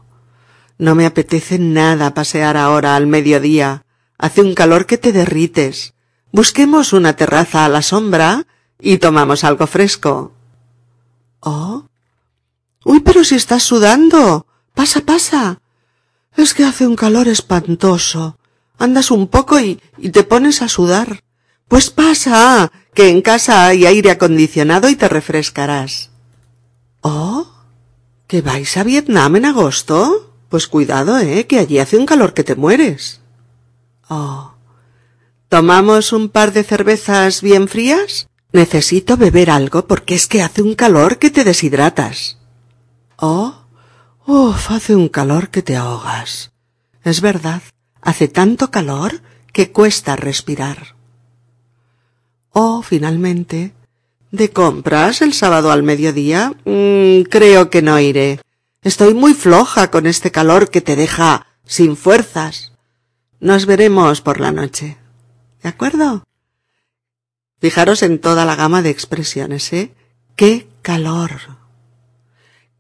[0.77, 3.87] no me apetece nada pasear ahora al mediodía.
[4.19, 5.95] Hace un calor que te derrites.
[6.33, 8.47] Busquemos una terraza a la sombra
[8.79, 10.35] y tomamos algo fresco.
[11.41, 11.87] Oh.
[12.85, 14.47] Uy, pero si estás sudando.
[14.75, 15.63] Pasa, pasa.
[16.37, 18.37] Es que hace un calor espantoso
[18.83, 19.81] andas un poco y,
[20.13, 21.23] te pones a sudar.
[21.69, 26.11] Pues pasa, que en casa hay aire acondicionado y te refrescarás.
[27.01, 27.47] ¿Oh?
[28.27, 30.35] ¿Que vais a Vietnam en agosto?
[30.49, 33.21] Pues cuidado, eh, que allí hace un calor que te mueres.
[34.09, 34.55] Oh.
[35.49, 38.29] ¿Tomamos un par de cervezas bien frías?
[38.53, 42.39] Necesito beber algo porque es que hace un calor que te deshidratas.
[43.17, 43.55] Oh.
[44.27, 46.53] Uf, hace un calor que te ahogas.
[47.03, 47.63] Es verdad.
[48.03, 50.97] Hace tanto calor que cuesta respirar.
[52.51, 53.73] O, finalmente,
[54.33, 56.53] ¿de compras el sábado al mediodía?
[56.65, 58.41] Mm, creo que no iré.
[58.83, 62.73] Estoy muy floja con este calor que te deja sin fuerzas.
[63.39, 64.99] Nos veremos por la noche.
[65.63, 66.25] ¿De acuerdo?
[67.61, 69.95] Fijaros en toda la gama de expresiones, ¿eh?
[70.35, 71.31] ¡Qué calor!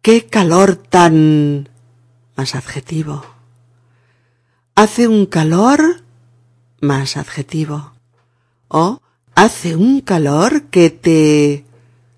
[0.02, 1.68] ¡Qué calor tan...
[2.34, 3.31] más adjetivo!
[4.74, 6.02] Hace un calor
[6.80, 7.92] más adjetivo.
[8.68, 9.00] O
[9.34, 11.64] hace un calor que te...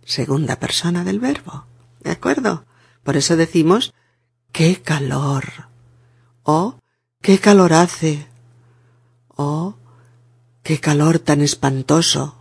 [0.04, 1.66] segunda persona del verbo.
[2.00, 2.64] ¿De acuerdo?
[3.02, 3.92] Por eso decimos
[4.52, 5.68] qué calor.
[6.42, 6.78] O
[7.20, 8.26] qué calor hace.
[9.28, 9.76] O
[10.62, 12.36] qué calor tan espantoso.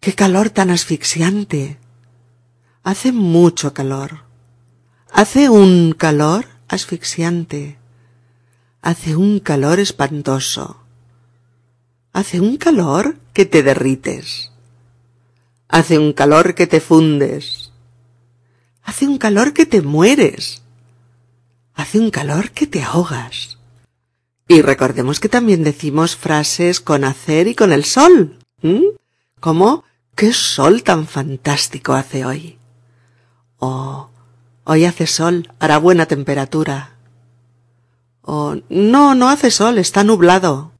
[0.00, 1.78] Qué calor tan asfixiante.
[2.82, 4.24] Hace mucho calor.
[5.12, 7.78] Hace un calor asfixiante.
[8.84, 10.82] Hace un calor espantoso.
[12.12, 14.50] Hace un calor que te derrites.
[15.68, 17.70] Hace un calor que te fundes.
[18.82, 20.62] Hace un calor que te mueres.
[21.74, 23.56] Hace un calor que te ahogas.
[24.48, 28.40] Y recordemos que también decimos frases con hacer y con el sol.
[29.38, 29.84] Como,
[30.16, 32.58] ¿qué sol tan fantástico hace hoy?
[33.58, 34.10] O,
[34.64, 36.96] hoy hace sol, hará buena temperatura.
[38.22, 40.72] O, no, no hace sol, está nublado.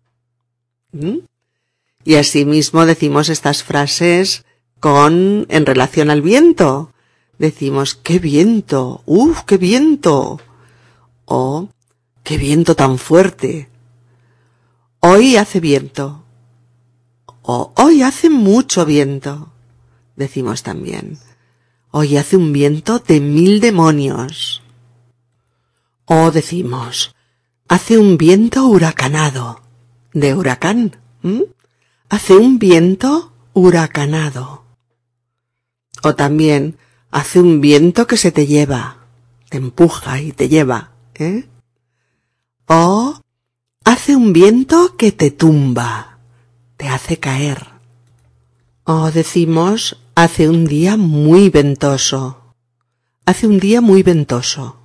[2.05, 4.45] Y asimismo decimos estas frases
[4.81, 6.93] con, en relación al viento.
[7.39, 10.41] Decimos, qué viento, ¡Uf, qué viento.
[11.25, 11.69] O,
[12.23, 13.69] qué viento tan fuerte.
[15.01, 16.25] Hoy hace viento.
[17.43, 19.53] O hoy hace mucho viento.
[20.15, 21.19] Decimos también.
[21.91, 24.63] Hoy hace un viento de mil demonios.
[26.05, 27.15] O decimos,
[27.69, 29.61] hace un viento huracanado.
[30.13, 30.97] De huracán.
[32.09, 34.65] Hace un viento huracanado.
[36.03, 36.77] O también,
[37.11, 39.07] hace un viento que se te lleva.
[39.49, 40.93] Te empuja y te lleva.
[41.15, 41.49] ¿eh?
[42.67, 43.21] O
[43.85, 46.19] hace un viento que te tumba,
[46.77, 47.67] te hace caer.
[48.85, 52.55] O decimos, hace un día muy ventoso,
[53.25, 54.82] hace un día muy ventoso.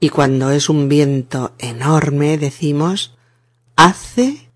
[0.00, 3.14] Y cuando es un viento enorme, decimos,
[3.76, 4.48] hace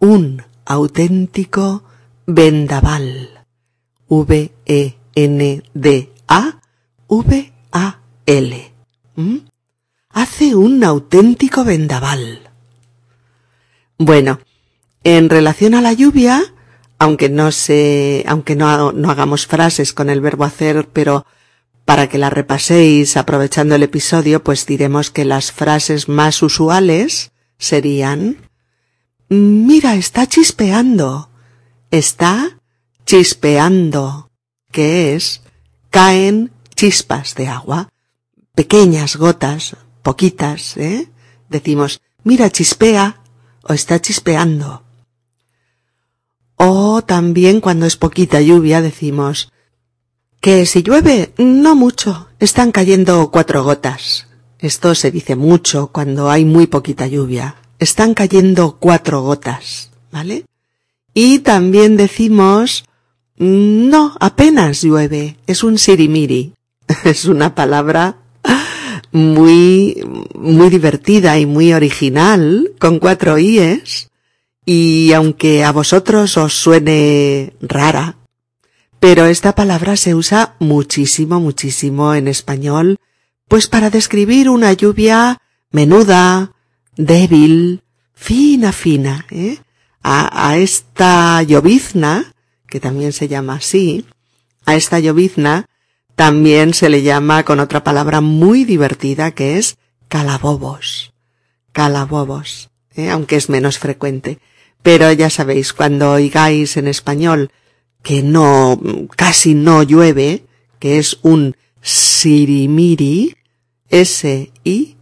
[0.00, 1.84] un auténtico
[2.26, 3.44] vendaval.
[4.08, 4.94] V-E-N-D-A-V-A-L.
[9.14, 9.36] ¿Mm?
[10.10, 12.50] Hace un auténtico vendaval.
[13.98, 14.40] Bueno,
[15.04, 16.42] en relación a la lluvia,
[16.98, 21.24] aunque no se, aunque no, no hagamos frases con el verbo hacer, pero
[21.88, 28.36] para que la repaséis aprovechando el episodio, pues diremos que las frases más usuales serían
[29.30, 31.30] Mira, está chispeando.
[31.90, 32.60] Está
[33.06, 34.30] chispeando.
[34.70, 35.40] ¿Qué es?
[35.88, 37.88] Caen chispas de agua.
[38.54, 41.08] Pequeñas gotas, poquitas, ¿eh?
[41.48, 43.22] Decimos, mira, chispea
[43.62, 44.84] o está chispeando.
[46.56, 49.50] O también cuando es poquita lluvia decimos
[50.40, 54.26] que si llueve, no mucho, están cayendo cuatro gotas.
[54.58, 57.56] Esto se dice mucho cuando hay muy poquita lluvia.
[57.78, 60.44] Están cayendo cuatro gotas, ¿vale?
[61.14, 62.84] Y también decimos
[63.38, 66.54] no, apenas llueve, es un sirimiri.
[67.04, 68.16] Es una palabra
[69.12, 70.02] muy,
[70.34, 74.10] muy divertida y muy original, con cuatro ies,
[74.64, 78.16] y aunque a vosotros os suene rara,
[79.00, 82.98] pero esta palabra se usa muchísimo, muchísimo en español,
[83.48, 86.52] pues para describir una lluvia menuda,
[86.96, 87.82] débil,
[88.14, 89.58] fina, fina, ¿eh?
[90.02, 92.32] A, esta llovizna,
[92.66, 94.06] que también se llama así,
[94.64, 95.66] a esta llovizna
[96.18, 99.76] también se le llama con otra palabra muy divertida que es
[100.08, 101.12] calabobos.
[101.72, 103.10] Calabobos, ¿eh?
[103.10, 104.40] aunque es menos frecuente.
[104.82, 107.52] Pero ya sabéis, cuando oigáis en español
[108.02, 108.80] que no,
[109.16, 110.44] casi no llueve,
[110.78, 113.34] que es un sirimiri,
[113.90, 114.98] S-I-R-I-M-I-R-I,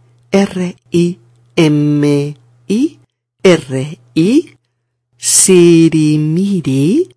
[5.17, 7.09] sirimiri,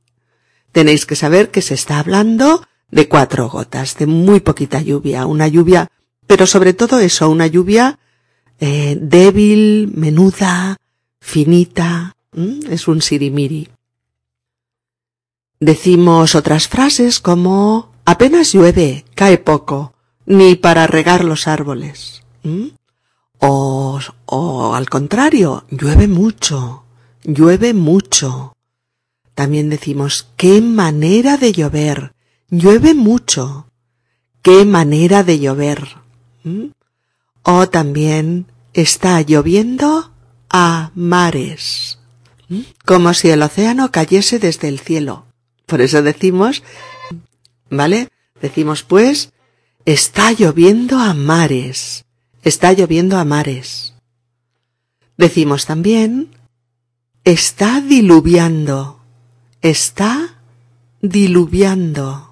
[0.73, 5.49] tenéis que saber que se está hablando de cuatro gotas, de muy poquita lluvia, una
[5.49, 5.89] lluvia,
[6.27, 7.99] pero sobre todo eso, una lluvia
[8.59, 10.77] eh, débil, menuda,
[11.21, 12.17] finita,
[12.69, 13.69] es un sirimiri.
[15.61, 19.93] Decimos otras frases como apenas llueve, cae poco,
[20.27, 22.23] ni para regar los árboles.
[23.39, 26.85] O, o al contrario, llueve mucho,
[27.23, 28.57] llueve mucho.
[29.35, 32.15] También decimos qué manera de llover,
[32.49, 33.67] llueve mucho.
[34.43, 35.97] Qué manera de llover.
[37.43, 40.13] O también está lloviendo
[40.49, 41.99] a mares.
[42.87, 45.27] Como si el océano cayese desde el cielo.
[45.71, 46.65] Por eso decimos,
[47.71, 48.09] ¿vale?
[48.43, 49.33] Decimos pues,
[49.85, 52.05] está lloviendo a mares.
[52.43, 53.95] Está lloviendo a mares.
[55.17, 56.29] Decimos también,
[57.25, 59.01] está diluviando.
[59.63, 60.43] Está
[61.01, 62.31] diluviando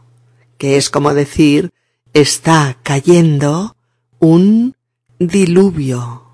[0.58, 1.70] que es como decir
[2.12, 3.76] está cayendo
[4.18, 4.74] un
[5.20, 6.24] diluvio.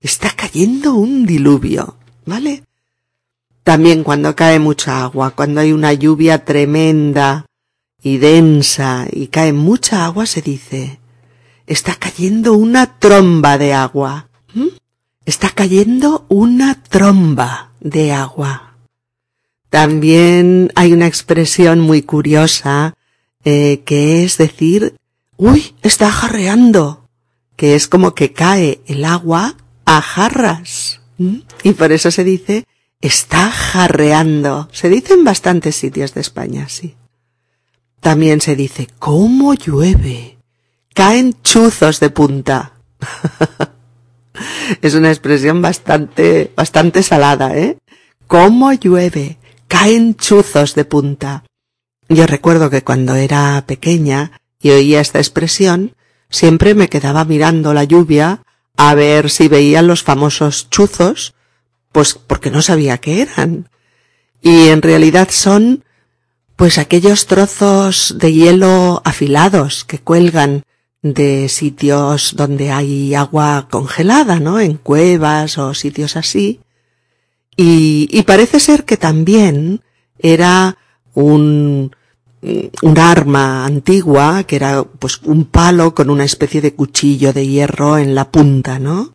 [0.00, 2.62] Está cayendo un diluvio, ¿vale?
[3.68, 7.44] También cuando cae mucha agua, cuando hay una lluvia tremenda
[8.02, 11.00] y densa y cae mucha agua, se dice,
[11.66, 14.30] está cayendo una tromba de agua.
[15.26, 18.72] Está cayendo una tromba de agua.
[19.68, 22.94] También hay una expresión muy curiosa
[23.44, 24.94] eh, que es decir
[25.36, 27.06] uy, está jarreando,
[27.54, 31.02] que es como que cae el agua a jarras.
[31.62, 32.64] Y por eso se dice
[33.00, 34.68] está jarreando.
[34.72, 36.96] Se dice en bastantes sitios de España, sí.
[38.00, 40.38] También se dice cómo llueve.
[40.94, 42.72] Caen chuzos de punta.
[44.82, 47.78] es una expresión bastante, bastante salada, ¿eh?
[48.26, 49.38] Cómo llueve.
[49.68, 51.44] Caen chuzos de punta.
[52.08, 55.94] Yo recuerdo que cuando era pequeña y oía esta expresión,
[56.30, 58.42] siempre me quedaba mirando la lluvia
[58.76, 61.34] a ver si veía los famosos chuzos,
[61.92, 63.68] pues porque no sabía qué eran.
[64.40, 65.84] Y en realidad son
[66.56, 70.64] pues aquellos trozos de hielo afilados que cuelgan
[71.02, 74.58] de sitios donde hay agua congelada, ¿no?
[74.58, 76.60] En cuevas o sitios así.
[77.56, 79.82] Y, y parece ser que también
[80.18, 80.76] era
[81.14, 81.92] un,
[82.82, 87.98] un arma antigua que era pues un palo con una especie de cuchillo de hierro
[87.98, 89.14] en la punta, ¿no?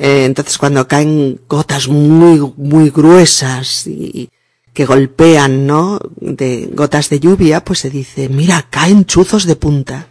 [0.00, 4.30] Eh, entonces cuando caen gotas muy, muy gruesas y
[4.72, 5.98] que golpean, ¿no?
[6.20, 10.10] De gotas de lluvia, pues se dice, mira, caen chuzos de punta.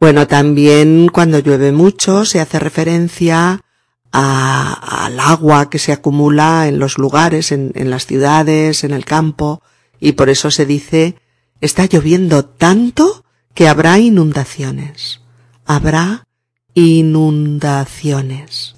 [0.00, 3.62] Bueno, también cuando llueve mucho se hace referencia
[4.10, 9.04] a, al agua que se acumula en los lugares, en, en las ciudades, en el
[9.04, 9.62] campo,
[10.00, 11.14] y por eso se dice
[11.60, 13.24] está lloviendo tanto
[13.54, 15.20] que habrá inundaciones.
[15.66, 16.26] Habrá
[16.74, 18.74] inundaciones.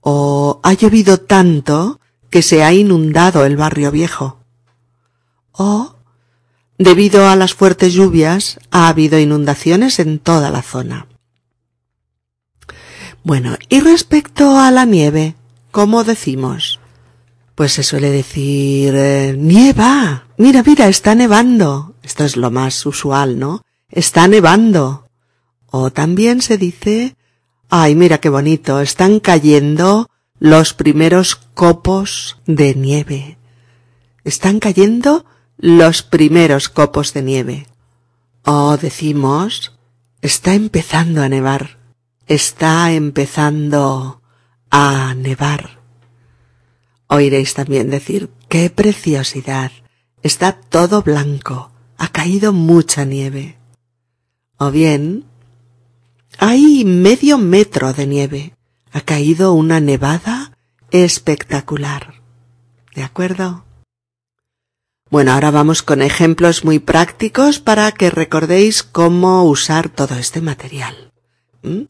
[0.00, 2.00] O ha llovido tanto
[2.30, 4.38] que se ha inundado el barrio viejo.
[5.52, 5.96] O,
[6.78, 11.06] debido a las fuertes lluvias, ha habido inundaciones en toda la zona.
[13.24, 15.36] Bueno, y respecto a la nieve,
[15.70, 16.80] ¿cómo decimos?
[17.54, 20.24] Pues se suele decir eh, nieva.
[20.38, 21.94] Mira, mira, está nevando.
[22.02, 23.62] Esto es lo más usual, ¿no?
[23.88, 25.06] Está nevando.
[25.72, 27.16] O también se dice
[27.74, 33.38] ay, mira qué bonito, están cayendo los primeros copos de nieve.
[34.24, 35.24] Están cayendo
[35.56, 37.66] los primeros copos de nieve.
[38.44, 39.72] O decimos
[40.20, 41.78] está empezando a nevar.
[42.26, 44.20] Está empezando
[44.70, 45.80] a nevar.
[47.06, 49.72] Oiréis también decir, qué preciosidad.
[50.22, 51.72] Está todo blanco.
[51.96, 53.56] Ha caído mucha nieve.
[54.58, 55.31] O bien,
[56.42, 58.56] hay medio metro de nieve.
[58.90, 60.50] Ha caído una nevada
[60.90, 62.14] espectacular.
[62.96, 63.64] ¿De acuerdo?
[65.08, 71.12] Bueno, ahora vamos con ejemplos muy prácticos para que recordéis cómo usar todo este material.
[71.62, 71.82] ¿Mm?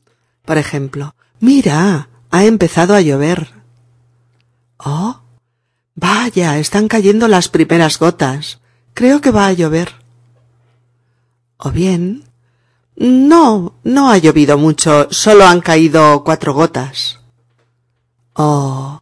[0.44, 3.54] Por ejemplo, mira, ha empezado a llover.
[4.76, 5.22] Oh.
[5.94, 8.60] Vaya, están cayendo las primeras gotas.
[8.92, 9.94] Creo que va a llover.
[11.56, 12.24] O bien.
[12.96, 17.20] No, no ha llovido mucho, solo han caído cuatro gotas.
[18.34, 19.00] Oh.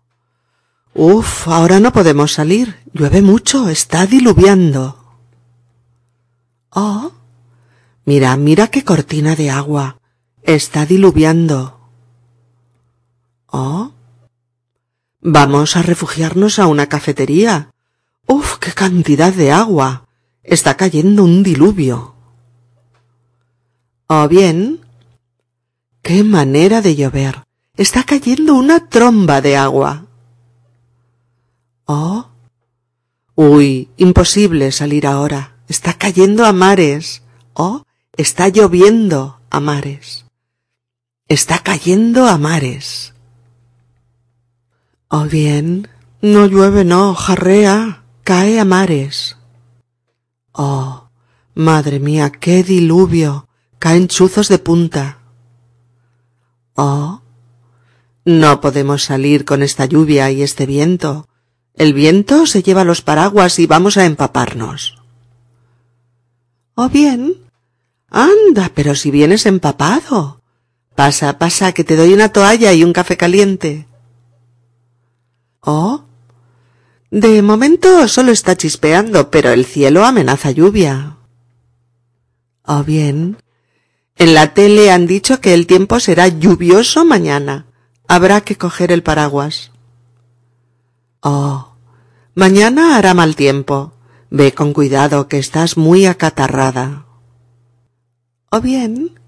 [0.95, 2.77] Uf, ahora no podemos salir.
[2.93, 4.97] Llueve mucho, está diluviando.
[6.71, 7.13] Oh.
[8.05, 9.99] Mira, mira qué cortina de agua.
[10.43, 11.79] Está diluviando.
[13.47, 13.93] Oh.
[15.21, 17.71] Vamos a refugiarnos a una cafetería.
[18.27, 20.07] Uf, qué cantidad de agua.
[20.43, 22.15] Está cayendo un diluvio.
[24.13, 24.81] O bien,
[26.03, 27.45] qué manera de llover.
[27.77, 30.07] Está cayendo una tromba de agua.
[31.85, 32.27] Oh.
[33.37, 35.55] Uy, imposible salir ahora.
[35.69, 37.23] Está cayendo a mares.
[37.55, 37.85] Oh,
[38.17, 40.25] está lloviendo a mares.
[41.29, 43.15] Está cayendo a mares.
[45.07, 45.87] O bien,
[46.21, 49.37] no llueve, no, jarrea, cae a mares.
[50.51, 51.11] Oh,
[51.55, 53.47] madre mía, qué diluvio,
[53.81, 55.19] caen chuzos de punta.
[56.75, 57.23] Oh,
[58.25, 61.27] no podemos salir con esta lluvia y este viento.
[61.75, 64.99] El viento se lleva los paraguas y vamos a empaparnos.
[66.75, 67.37] O bien,
[68.11, 70.43] anda, pero si vienes empapado.
[70.95, 73.89] Pasa, pasa, que te doy una toalla y un café caliente.
[75.61, 76.05] Oh.
[77.11, 81.17] De momento solo está chispeando, pero el cielo amenaza lluvia.
[82.67, 83.39] O bien,
[84.21, 87.65] en la tele han dicho que el tiempo será lluvioso mañana.
[88.07, 89.71] Habrá que coger el paraguas.
[91.21, 91.73] Oh,
[92.35, 93.95] mañana hará mal tiempo.
[94.29, 97.07] Ve con cuidado que estás muy acatarrada.
[98.51, 99.19] O bien,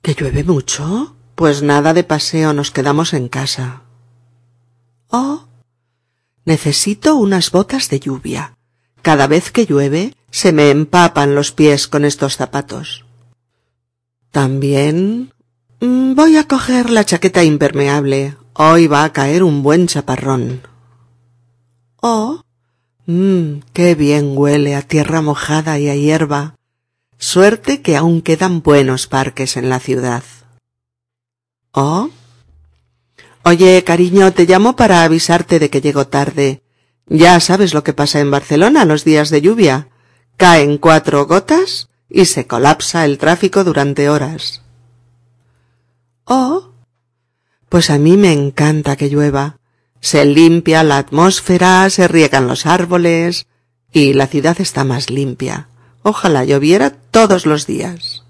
[0.00, 1.14] que llueve mucho.
[1.34, 3.82] Pues nada de paseo, nos quedamos en casa.
[5.08, 5.44] Oh,
[6.46, 8.54] Necesito unas botas de lluvia.
[9.02, 13.04] Cada vez que llueve, Se me empapan los pies con estos zapatos.
[14.30, 15.32] También
[15.80, 18.36] mm, voy a coger la chaqueta impermeable.
[18.54, 20.62] Hoy va a caer un buen chaparrón.
[22.00, 22.42] Oh,
[23.72, 26.54] qué bien huele a tierra mojada y a hierba.
[27.18, 30.22] Suerte que aún quedan buenos parques en la ciudad.
[31.72, 32.10] Oh.
[33.42, 36.62] Oye, cariño, te llamo para avisarte de que llego tarde.
[37.06, 39.88] Ya sabes lo que pasa en Barcelona los días de lluvia.
[40.36, 44.62] Caen cuatro gotas y se colapsa el tráfico durante horas.
[46.24, 46.72] Oh.
[47.68, 49.58] Pues a mí me encanta que llueva.
[50.00, 53.46] Se limpia la atmósfera, se riegan los árboles
[53.92, 55.68] y la ciudad está más limpia.
[56.02, 58.24] Ojalá lloviera todos los días.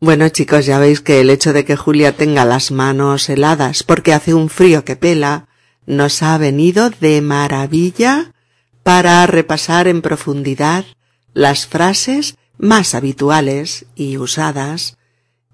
[0.00, 4.12] Bueno chicos, ya veis que el hecho de que Julia tenga las manos heladas porque
[4.12, 5.48] hace un frío que pela,
[5.86, 8.32] nos ha venido de maravilla
[8.84, 10.84] para repasar en profundidad
[11.38, 14.96] las frases más habituales y usadas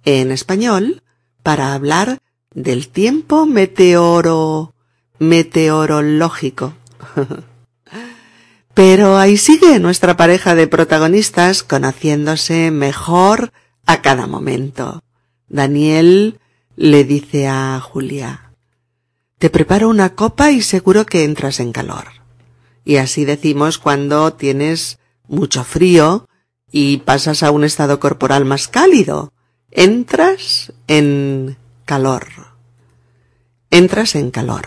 [0.07, 1.03] en español
[1.43, 2.20] para hablar
[2.55, 4.72] del tiempo meteoro
[5.18, 6.72] meteorológico.
[8.74, 13.53] Pero ahí sigue nuestra pareja de protagonistas conociéndose mejor
[13.85, 15.03] a cada momento.
[15.49, 16.41] Daniel
[16.76, 18.45] le dice a Julia
[19.39, 22.07] te preparo una copa y seguro que entras en calor.
[22.82, 24.99] Y así decimos cuando tienes
[25.29, 26.29] mucho frío
[26.70, 29.33] y pasas a un estado corporal más cálido.
[29.70, 32.27] Entras en calor.
[33.70, 34.66] Entras en calor.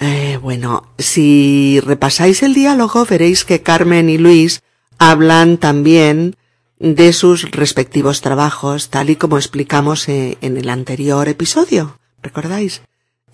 [0.00, 4.62] Eh, bueno, si repasáis el diálogo veréis que Carmen y Luis
[4.98, 6.36] hablan también
[6.78, 11.98] de sus respectivos trabajos, tal y como explicamos eh, en el anterior episodio.
[12.22, 12.82] ¿Recordáis?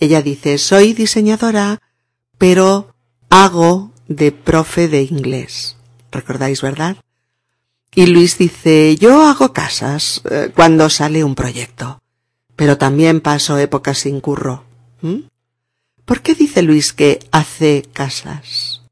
[0.00, 1.80] Ella dice, soy diseñadora,
[2.38, 2.94] pero
[3.30, 5.76] hago de profe de inglés.
[6.10, 6.96] ¿Recordáis, verdad?
[7.94, 12.02] Y Luis dice, yo hago casas eh, cuando sale un proyecto,
[12.56, 14.64] pero también paso épocas sin curro.
[15.00, 15.28] ¿Mm?
[16.04, 18.82] ¿Por qué dice Luis que hace casas?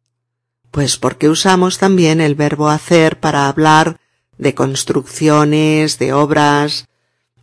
[0.71, 3.99] Pues porque usamos también el verbo hacer para hablar
[4.39, 6.87] de construcciones, de obras,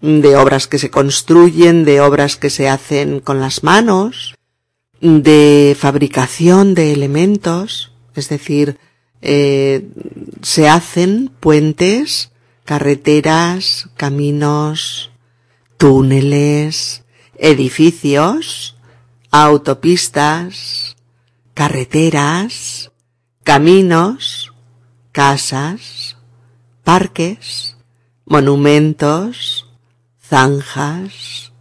[0.02, 4.36] de obras que se construyen, de obras que se hacen con las manos,
[5.02, 8.78] de fabricación de elementos, es decir,
[9.22, 9.88] eh,
[10.42, 12.32] se hacen puentes,
[12.66, 15.12] carreteras, caminos,
[15.78, 17.04] túneles,
[17.36, 18.78] edificios,
[19.32, 20.96] autopistas,
[21.54, 22.92] carreteras,
[23.44, 24.54] caminos,
[25.12, 26.18] casas,
[26.84, 27.76] parques,
[28.26, 29.68] monumentos,
[30.22, 31.52] zanjas,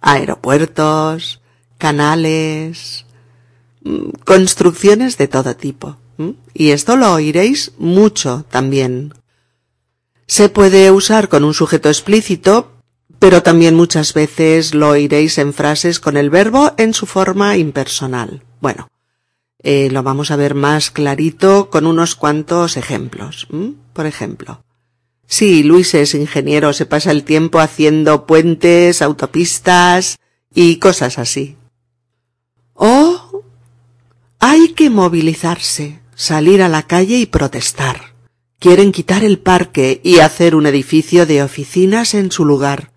[0.00, 1.40] aeropuertos,
[1.78, 3.06] canales,
[3.82, 5.98] mm, construcciones de todo tipo.
[6.54, 9.12] Y esto lo oiréis mucho también.
[10.26, 12.72] Se puede usar con un sujeto explícito,
[13.18, 18.42] pero también muchas veces lo oiréis en frases con el verbo en su forma impersonal.
[18.60, 18.88] Bueno,
[19.62, 23.46] eh, lo vamos a ver más clarito con unos cuantos ejemplos.
[23.92, 24.62] Por ejemplo,
[25.26, 30.18] Sí, Luis es ingeniero, se pasa el tiempo haciendo puentes, autopistas
[30.54, 31.56] y cosas así.
[32.76, 33.42] Oh,
[34.38, 38.14] hay que movilizarse, salir a la calle y protestar.
[38.58, 42.92] Quieren quitar el parque y hacer un edificio de oficinas en su lugar,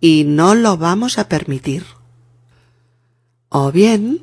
[0.00, 1.84] y no lo vamos a permitir.
[3.48, 4.22] O bien,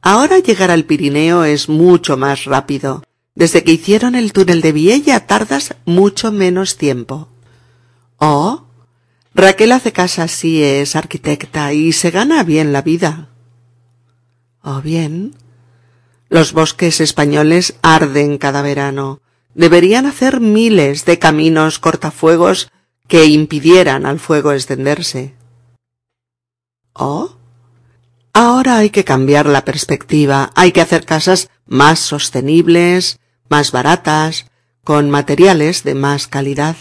[0.00, 3.02] ahora llegar al Pirineo es mucho más rápido,
[3.34, 7.28] desde que hicieron el túnel de Viella tardas mucho menos tiempo.
[8.16, 8.64] Oh,
[9.34, 13.31] Raquel hace casa sí es arquitecta y se gana bien la vida.
[14.62, 15.34] O bien,
[16.28, 19.20] los bosques españoles arden cada verano.
[19.54, 22.70] Deberían hacer miles de caminos cortafuegos
[23.06, 25.34] que impidieran al fuego extenderse.
[26.94, 27.36] Oh,
[28.32, 34.46] ahora hay que cambiar la perspectiva, hay que hacer casas más sostenibles, más baratas,
[34.84, 36.76] con materiales de más calidad.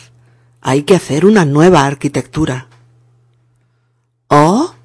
[0.61, 2.67] Hay que hacer una nueva arquitectura.
[4.27, 4.75] ¿Oh?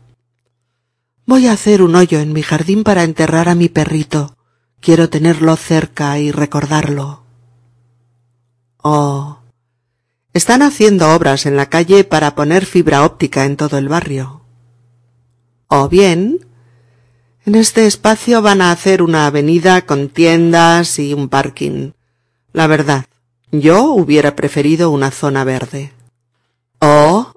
[1.27, 4.37] Voy a hacer un hoyo en mi jardín para enterrar a mi perrito.
[4.81, 7.25] Quiero tenerlo cerca y recordarlo.
[8.81, 9.39] Oh.
[10.33, 14.43] Están haciendo obras en la calle para poner fibra óptica en todo el barrio.
[15.67, 16.47] O bien,
[17.45, 21.91] en este espacio van a hacer una avenida con tiendas y un parking.
[22.53, 23.07] La verdad,
[23.51, 25.93] yo hubiera preferido una zona verde.
[26.81, 27.33] Oh,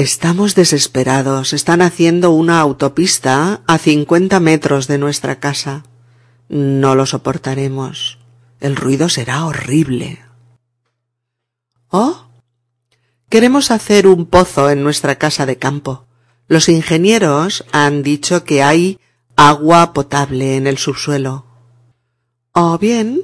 [0.00, 1.52] estamos desesperados.
[1.52, 5.84] Están haciendo una autopista a cincuenta metros de nuestra casa.
[6.48, 8.18] No lo soportaremos.
[8.60, 10.20] El ruido será horrible.
[11.88, 12.28] Oh,
[13.28, 16.06] queremos hacer un pozo en nuestra casa de campo.
[16.48, 18.98] Los ingenieros han dicho que hay
[19.36, 21.46] agua potable en el subsuelo.
[22.52, 23.22] O bien,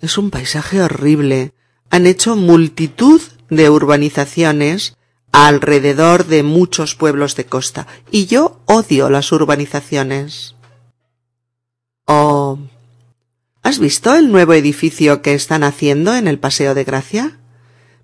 [0.00, 1.52] es un paisaje horrible.
[1.90, 4.97] Han hecho multitud de urbanizaciones
[5.32, 10.54] alrededor de muchos pueblos de costa y yo odio las urbanizaciones.
[12.06, 12.58] Oh.
[13.62, 17.38] ¿Has visto el nuevo edificio que están haciendo en el Paseo de Gracia?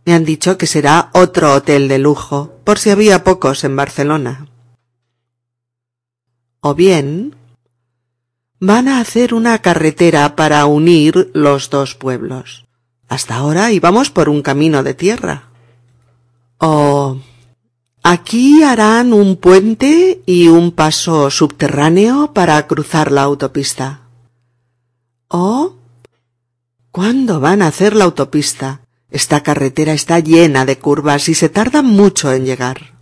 [0.04, 4.48] Me han dicho que será otro hotel de lujo, por si había pocos en Barcelona.
[6.60, 7.34] O bien,
[8.60, 12.66] van a hacer una carretera para unir los dos pueblos.
[13.08, 15.53] Hasta ahora íbamos por un camino de tierra.
[16.58, 17.18] O
[18.02, 24.02] aquí harán un puente y un paso subterráneo para cruzar la autopista.
[25.28, 25.76] O
[26.90, 28.80] ¿cuándo van a hacer la autopista?
[29.10, 32.94] Esta carretera está llena de curvas y se tarda mucho en llegar.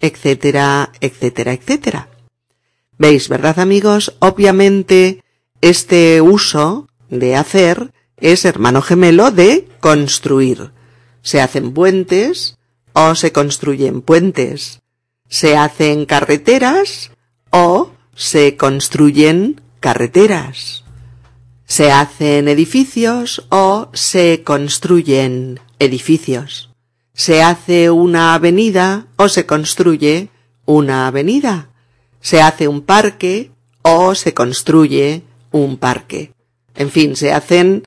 [0.00, 2.08] etcétera, etcétera, etcétera.
[2.98, 4.16] Veis, ¿verdad amigos?
[4.18, 5.22] Obviamente
[5.60, 10.72] este uso de hacer es hermano gemelo de construir.
[11.22, 12.58] Se hacen puentes
[12.92, 14.80] o se construyen puentes.
[15.28, 17.10] Se hacen carreteras
[17.50, 20.84] o se construyen carreteras.
[21.64, 26.70] Se hacen edificios o se construyen edificios.
[27.14, 30.30] Se hace una avenida o se construye
[30.66, 31.70] una avenida.
[32.20, 33.50] Se hace un parque
[33.82, 36.32] o se construye un parque.
[36.74, 37.84] En fin, se hacen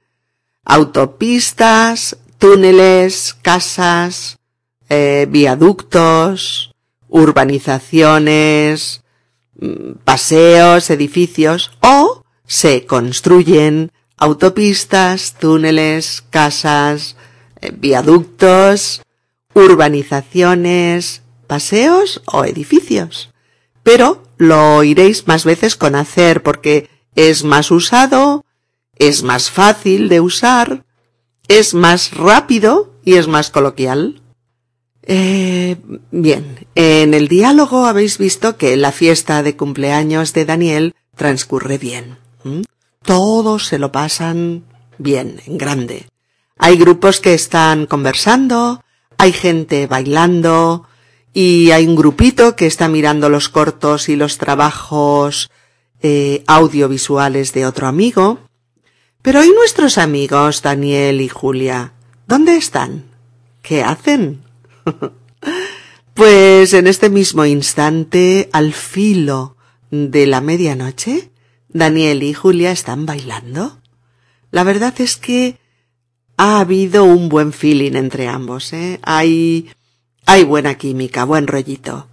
[0.66, 4.38] autopistas, túneles, casas,
[4.90, 6.76] eh, viaductos,
[7.08, 9.02] urbanizaciones,
[9.62, 17.16] mm, paseos, edificios, o se construyen autopistas, túneles, casas,
[17.62, 19.04] eh, viaductos,
[19.54, 23.30] urbanizaciones, paseos o edificios.
[23.84, 28.44] Pero lo oiréis más veces con hacer porque es más usado,
[28.98, 30.84] es más fácil de usar,
[31.48, 34.22] es más rápido y es más coloquial.
[35.04, 35.78] Eh,
[36.12, 42.18] bien, en el diálogo habéis visto que la fiesta de cumpleaños de Daniel transcurre bien.
[43.04, 44.64] Todos se lo pasan
[44.98, 46.08] bien, en grande.
[46.58, 48.84] Hay grupos que están conversando,
[49.18, 50.88] hay gente bailando,
[51.34, 55.50] y hay un grupito que está mirando los cortos y los trabajos
[56.02, 58.40] eh, audiovisuales de otro amigo.
[59.24, 61.94] Pero ¿y nuestros amigos Daniel y Julia?
[62.28, 63.06] ¿Dónde están?
[63.62, 64.44] ¿Qué hacen?
[66.14, 69.56] pues en este mismo instante, al filo
[69.92, 71.32] de la medianoche,
[71.70, 73.80] Daniel y Julia están bailando.
[74.52, 75.58] La verdad es que
[76.36, 79.00] ha habido un buen feeling entre ambos, ¿eh?
[79.04, 79.70] Hay,
[80.26, 82.10] hay buena química, buen rollito.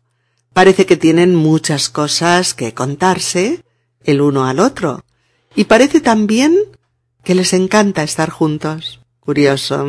[0.52, 3.64] Parece que tienen muchas cosas que contarse
[4.04, 5.04] el uno al otro.
[5.56, 6.56] Y parece también
[7.22, 9.00] que les encanta estar juntos.
[9.20, 9.86] Curioso.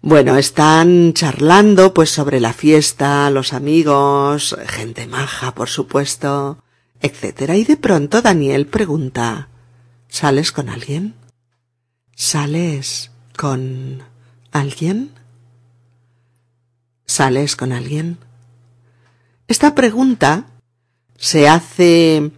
[0.00, 6.58] Bueno, están charlando pues sobre la fiesta, los amigos, gente maja, por supuesto,
[7.00, 7.56] etcétera.
[7.56, 9.48] Y de pronto Daniel pregunta
[10.08, 11.14] ¿Sales con alguien?
[12.14, 14.02] ¿Sales con
[14.50, 15.10] alguien?
[17.06, 18.18] ¿Sales con alguien?
[19.48, 20.46] Esta pregunta
[21.16, 22.30] se hace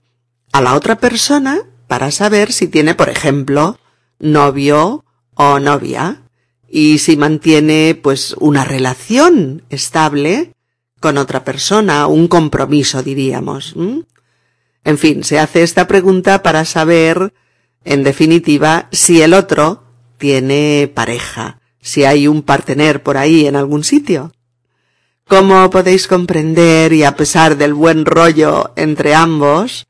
[0.52, 3.78] a la otra persona para saber si tiene, por ejemplo,
[4.18, 5.04] novio
[5.34, 6.22] o novia
[6.68, 10.52] y si mantiene pues una relación estable
[11.00, 13.74] con otra persona, un compromiso diríamos.
[14.84, 17.32] En fin, se hace esta pregunta para saber,
[17.84, 19.84] en definitiva, si el otro
[20.18, 24.32] tiene pareja, si hay un partener por ahí en algún sitio.
[25.26, 29.86] Como podéis comprender, y a pesar del buen rollo entre ambos,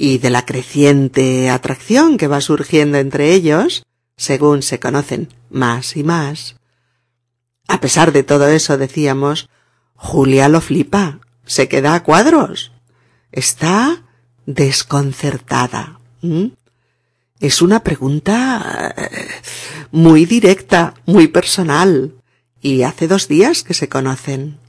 [0.00, 3.82] y de la creciente atracción que va surgiendo entre ellos,
[4.16, 6.54] según se conocen más y más.
[7.66, 9.48] A pesar de todo eso, decíamos,
[9.96, 12.70] Julia lo flipa, se queda a cuadros.
[13.32, 14.04] Está
[14.46, 15.98] desconcertada.
[17.40, 19.28] Es una pregunta eh,
[19.90, 22.14] muy directa, muy personal,
[22.62, 24.60] y hace dos días que se conocen.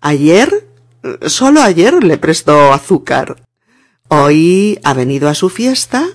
[0.00, 0.68] Ayer,
[1.26, 3.43] solo ayer le prestó azúcar.
[4.16, 6.06] Hoy ha venido a su fiesta,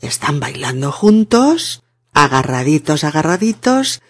[0.00, 1.82] están bailando juntos,
[2.14, 4.00] agarraditos, agarraditos,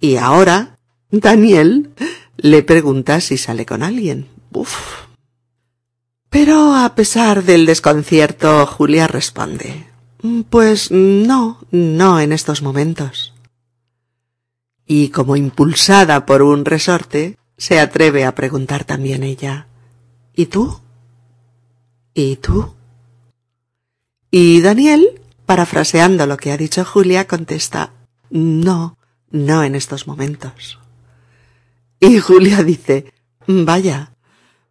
[0.00, 0.78] y ahora
[1.10, 1.90] Daniel
[2.38, 4.26] le pregunta si sale con alguien.
[4.54, 5.04] Uf.
[6.30, 9.86] Pero a pesar del desconcierto, Julia responde.
[10.48, 13.34] Pues no, no en estos momentos.
[14.86, 19.66] Y como impulsada por un resorte, se atreve a preguntar también ella.
[20.34, 20.80] ¿Y tú?
[22.14, 22.77] ¿Y tú?
[24.30, 27.92] Y Daniel, parafraseando lo que ha dicho Julia, contesta
[28.30, 28.98] No,
[29.30, 30.78] no en estos momentos.
[32.00, 33.12] Y Julia dice
[33.46, 34.12] Vaya,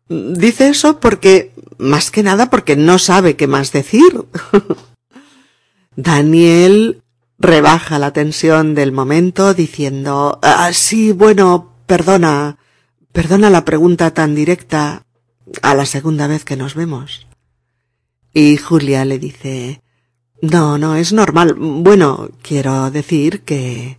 [0.07, 4.25] dice eso porque, más que nada porque no sabe qué más decir.
[5.95, 7.01] Daniel
[7.39, 12.57] rebaja la tensión del momento diciendo ah, sí, bueno, perdona,
[13.11, 15.03] perdona la pregunta tan directa
[15.63, 17.25] a la segunda vez que nos vemos.
[18.33, 19.81] Y Julia le dice
[20.41, 21.55] no, no, es normal.
[21.57, 23.97] Bueno, quiero decir que...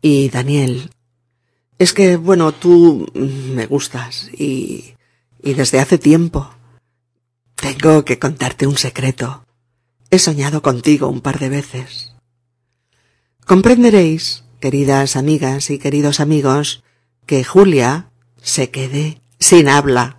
[0.00, 0.90] Y Daniel,
[1.78, 4.94] es que, bueno, tú me gustas y...
[5.42, 6.50] y desde hace tiempo.
[7.56, 9.44] Tengo que contarte un secreto.
[10.10, 12.14] He soñado contigo un par de veces.
[13.44, 16.84] Comprenderéis, queridas amigas y queridos amigos,
[17.26, 18.10] que Julia
[18.40, 20.18] se quede sin habla.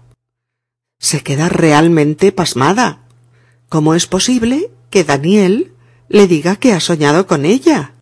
[0.98, 3.09] Se queda realmente pasmada.
[3.70, 5.74] ¿Cómo es posible que Daniel
[6.08, 7.94] le diga que ha soñado con ella?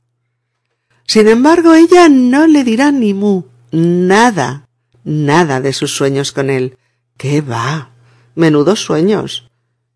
[1.05, 4.67] Sin embargo, ella no le dirá ni mu, nada,
[5.03, 6.77] nada de sus sueños con él.
[7.17, 7.91] ¿Qué va?
[8.35, 9.49] Menudos sueños.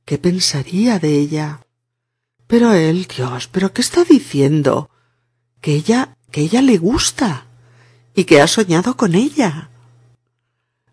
[0.03, 1.61] ¿Qué pensaría de ella?
[2.47, 4.89] Pero él, Dios, ¿pero qué está diciendo?
[5.61, 7.45] Que ella, que ella le gusta
[8.13, 9.69] y que ha soñado con ella.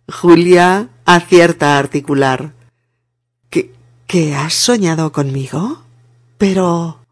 [0.09, 2.55] Julia acierta a articular.
[4.09, 5.83] ¿Que, has soñado conmigo?
[6.39, 7.05] Pero.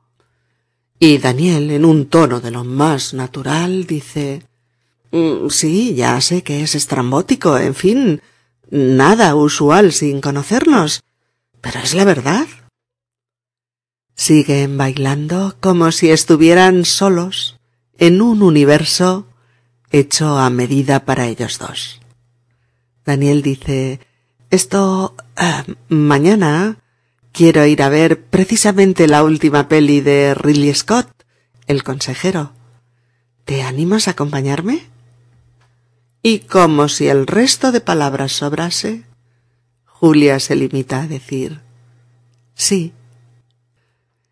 [0.99, 4.43] Y Daniel, en un tono de lo más natural, dice
[5.13, 8.23] mm, Sí, ya sé que es estrambótico, en fin,
[8.71, 11.03] nada usual sin conocernos,
[11.61, 12.47] pero es la verdad.
[14.15, 17.59] Siguen bailando como si estuvieran solos
[17.99, 19.27] en un universo
[19.91, 22.01] hecho a medida para ellos dos.
[23.05, 24.01] Daniel dice
[24.49, 25.15] Esto.
[25.37, 26.79] Eh, mañana
[27.37, 31.07] quiero ir a ver precisamente la última peli de Ridley Scott,
[31.67, 32.53] El consejero.
[33.45, 34.87] ¿Te animas a acompañarme?
[36.23, 39.05] Y como si el resto de palabras sobrase,
[39.85, 41.61] Julia se limita a decir
[42.55, 42.95] sí.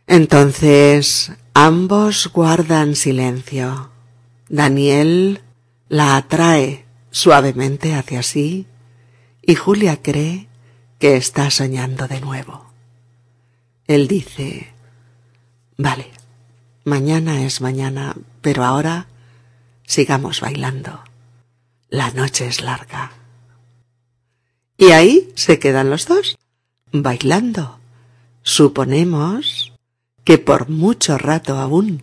[0.07, 3.91] Entonces ambos guardan silencio.
[4.49, 5.43] Daniel
[5.91, 8.67] la atrae suavemente hacia sí
[9.43, 10.49] y Julia cree
[10.99, 12.64] que está soñando de nuevo.
[13.87, 14.73] Él dice,
[15.77, 16.11] vale,
[16.85, 19.09] mañana es mañana, pero ahora
[19.87, 21.03] sigamos bailando.
[21.89, 23.13] La noche es larga.
[24.77, 26.37] Y ahí se quedan los dos,
[26.93, 27.79] bailando.
[28.43, 29.73] Suponemos
[30.25, 32.03] que por mucho rato aún.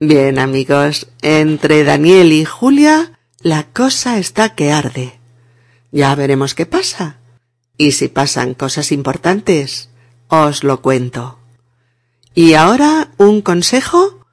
[0.00, 5.18] Bien, amigos, entre Daniel y Julia la cosa está que arde.
[5.92, 7.18] Ya veremos qué pasa.
[7.78, 9.88] Y si pasan cosas importantes,
[10.28, 11.38] os lo cuento.
[12.34, 14.26] Y ahora un consejo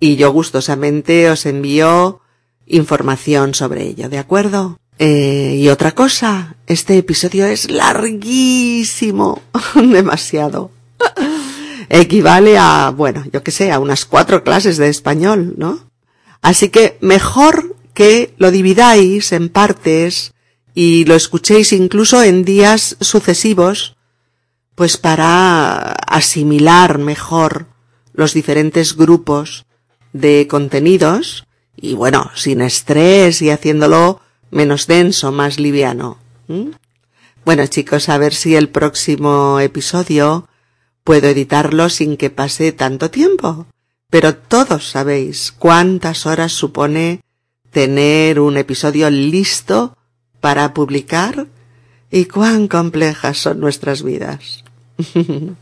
[0.00, 2.20] y yo gustosamente os envío
[2.66, 4.78] información sobre ello, ¿de acuerdo?
[4.98, 9.42] Eh, y otra cosa, este episodio es larguísimo,
[9.74, 10.70] demasiado
[12.00, 15.90] equivale a, bueno, yo que sé, a unas cuatro clases de español, ¿no?
[16.40, 20.32] Así que mejor que lo dividáis en partes
[20.74, 23.94] y lo escuchéis incluso en días sucesivos,
[24.74, 27.66] pues para asimilar mejor
[28.14, 29.66] los diferentes grupos
[30.14, 36.16] de contenidos y bueno, sin estrés y haciéndolo menos denso, más liviano.
[37.44, 40.48] Bueno chicos, a ver si el próximo episodio
[41.04, 43.66] puedo editarlo sin que pase tanto tiempo.
[44.10, 47.20] Pero todos sabéis cuántas horas supone
[47.70, 49.96] tener un episodio listo
[50.40, 51.46] para publicar
[52.10, 54.64] y cuán complejas son nuestras vidas.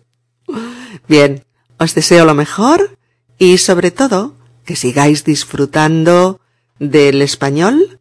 [1.08, 1.44] Bien,
[1.78, 2.96] os deseo lo mejor
[3.38, 4.34] y sobre todo
[4.64, 6.40] que sigáis disfrutando
[6.78, 8.00] del español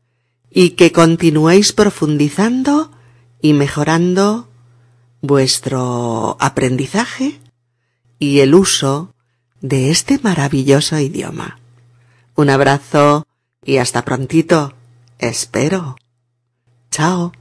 [0.50, 2.92] y que continuéis profundizando
[3.42, 4.50] y mejorando
[5.22, 7.39] vuestro aprendizaje
[8.20, 9.13] y el uso
[9.61, 11.59] de este maravilloso idioma.
[12.36, 13.28] Un abrazo
[13.63, 14.74] y hasta prontito.
[15.20, 15.97] Espero.
[16.91, 17.34] Chao.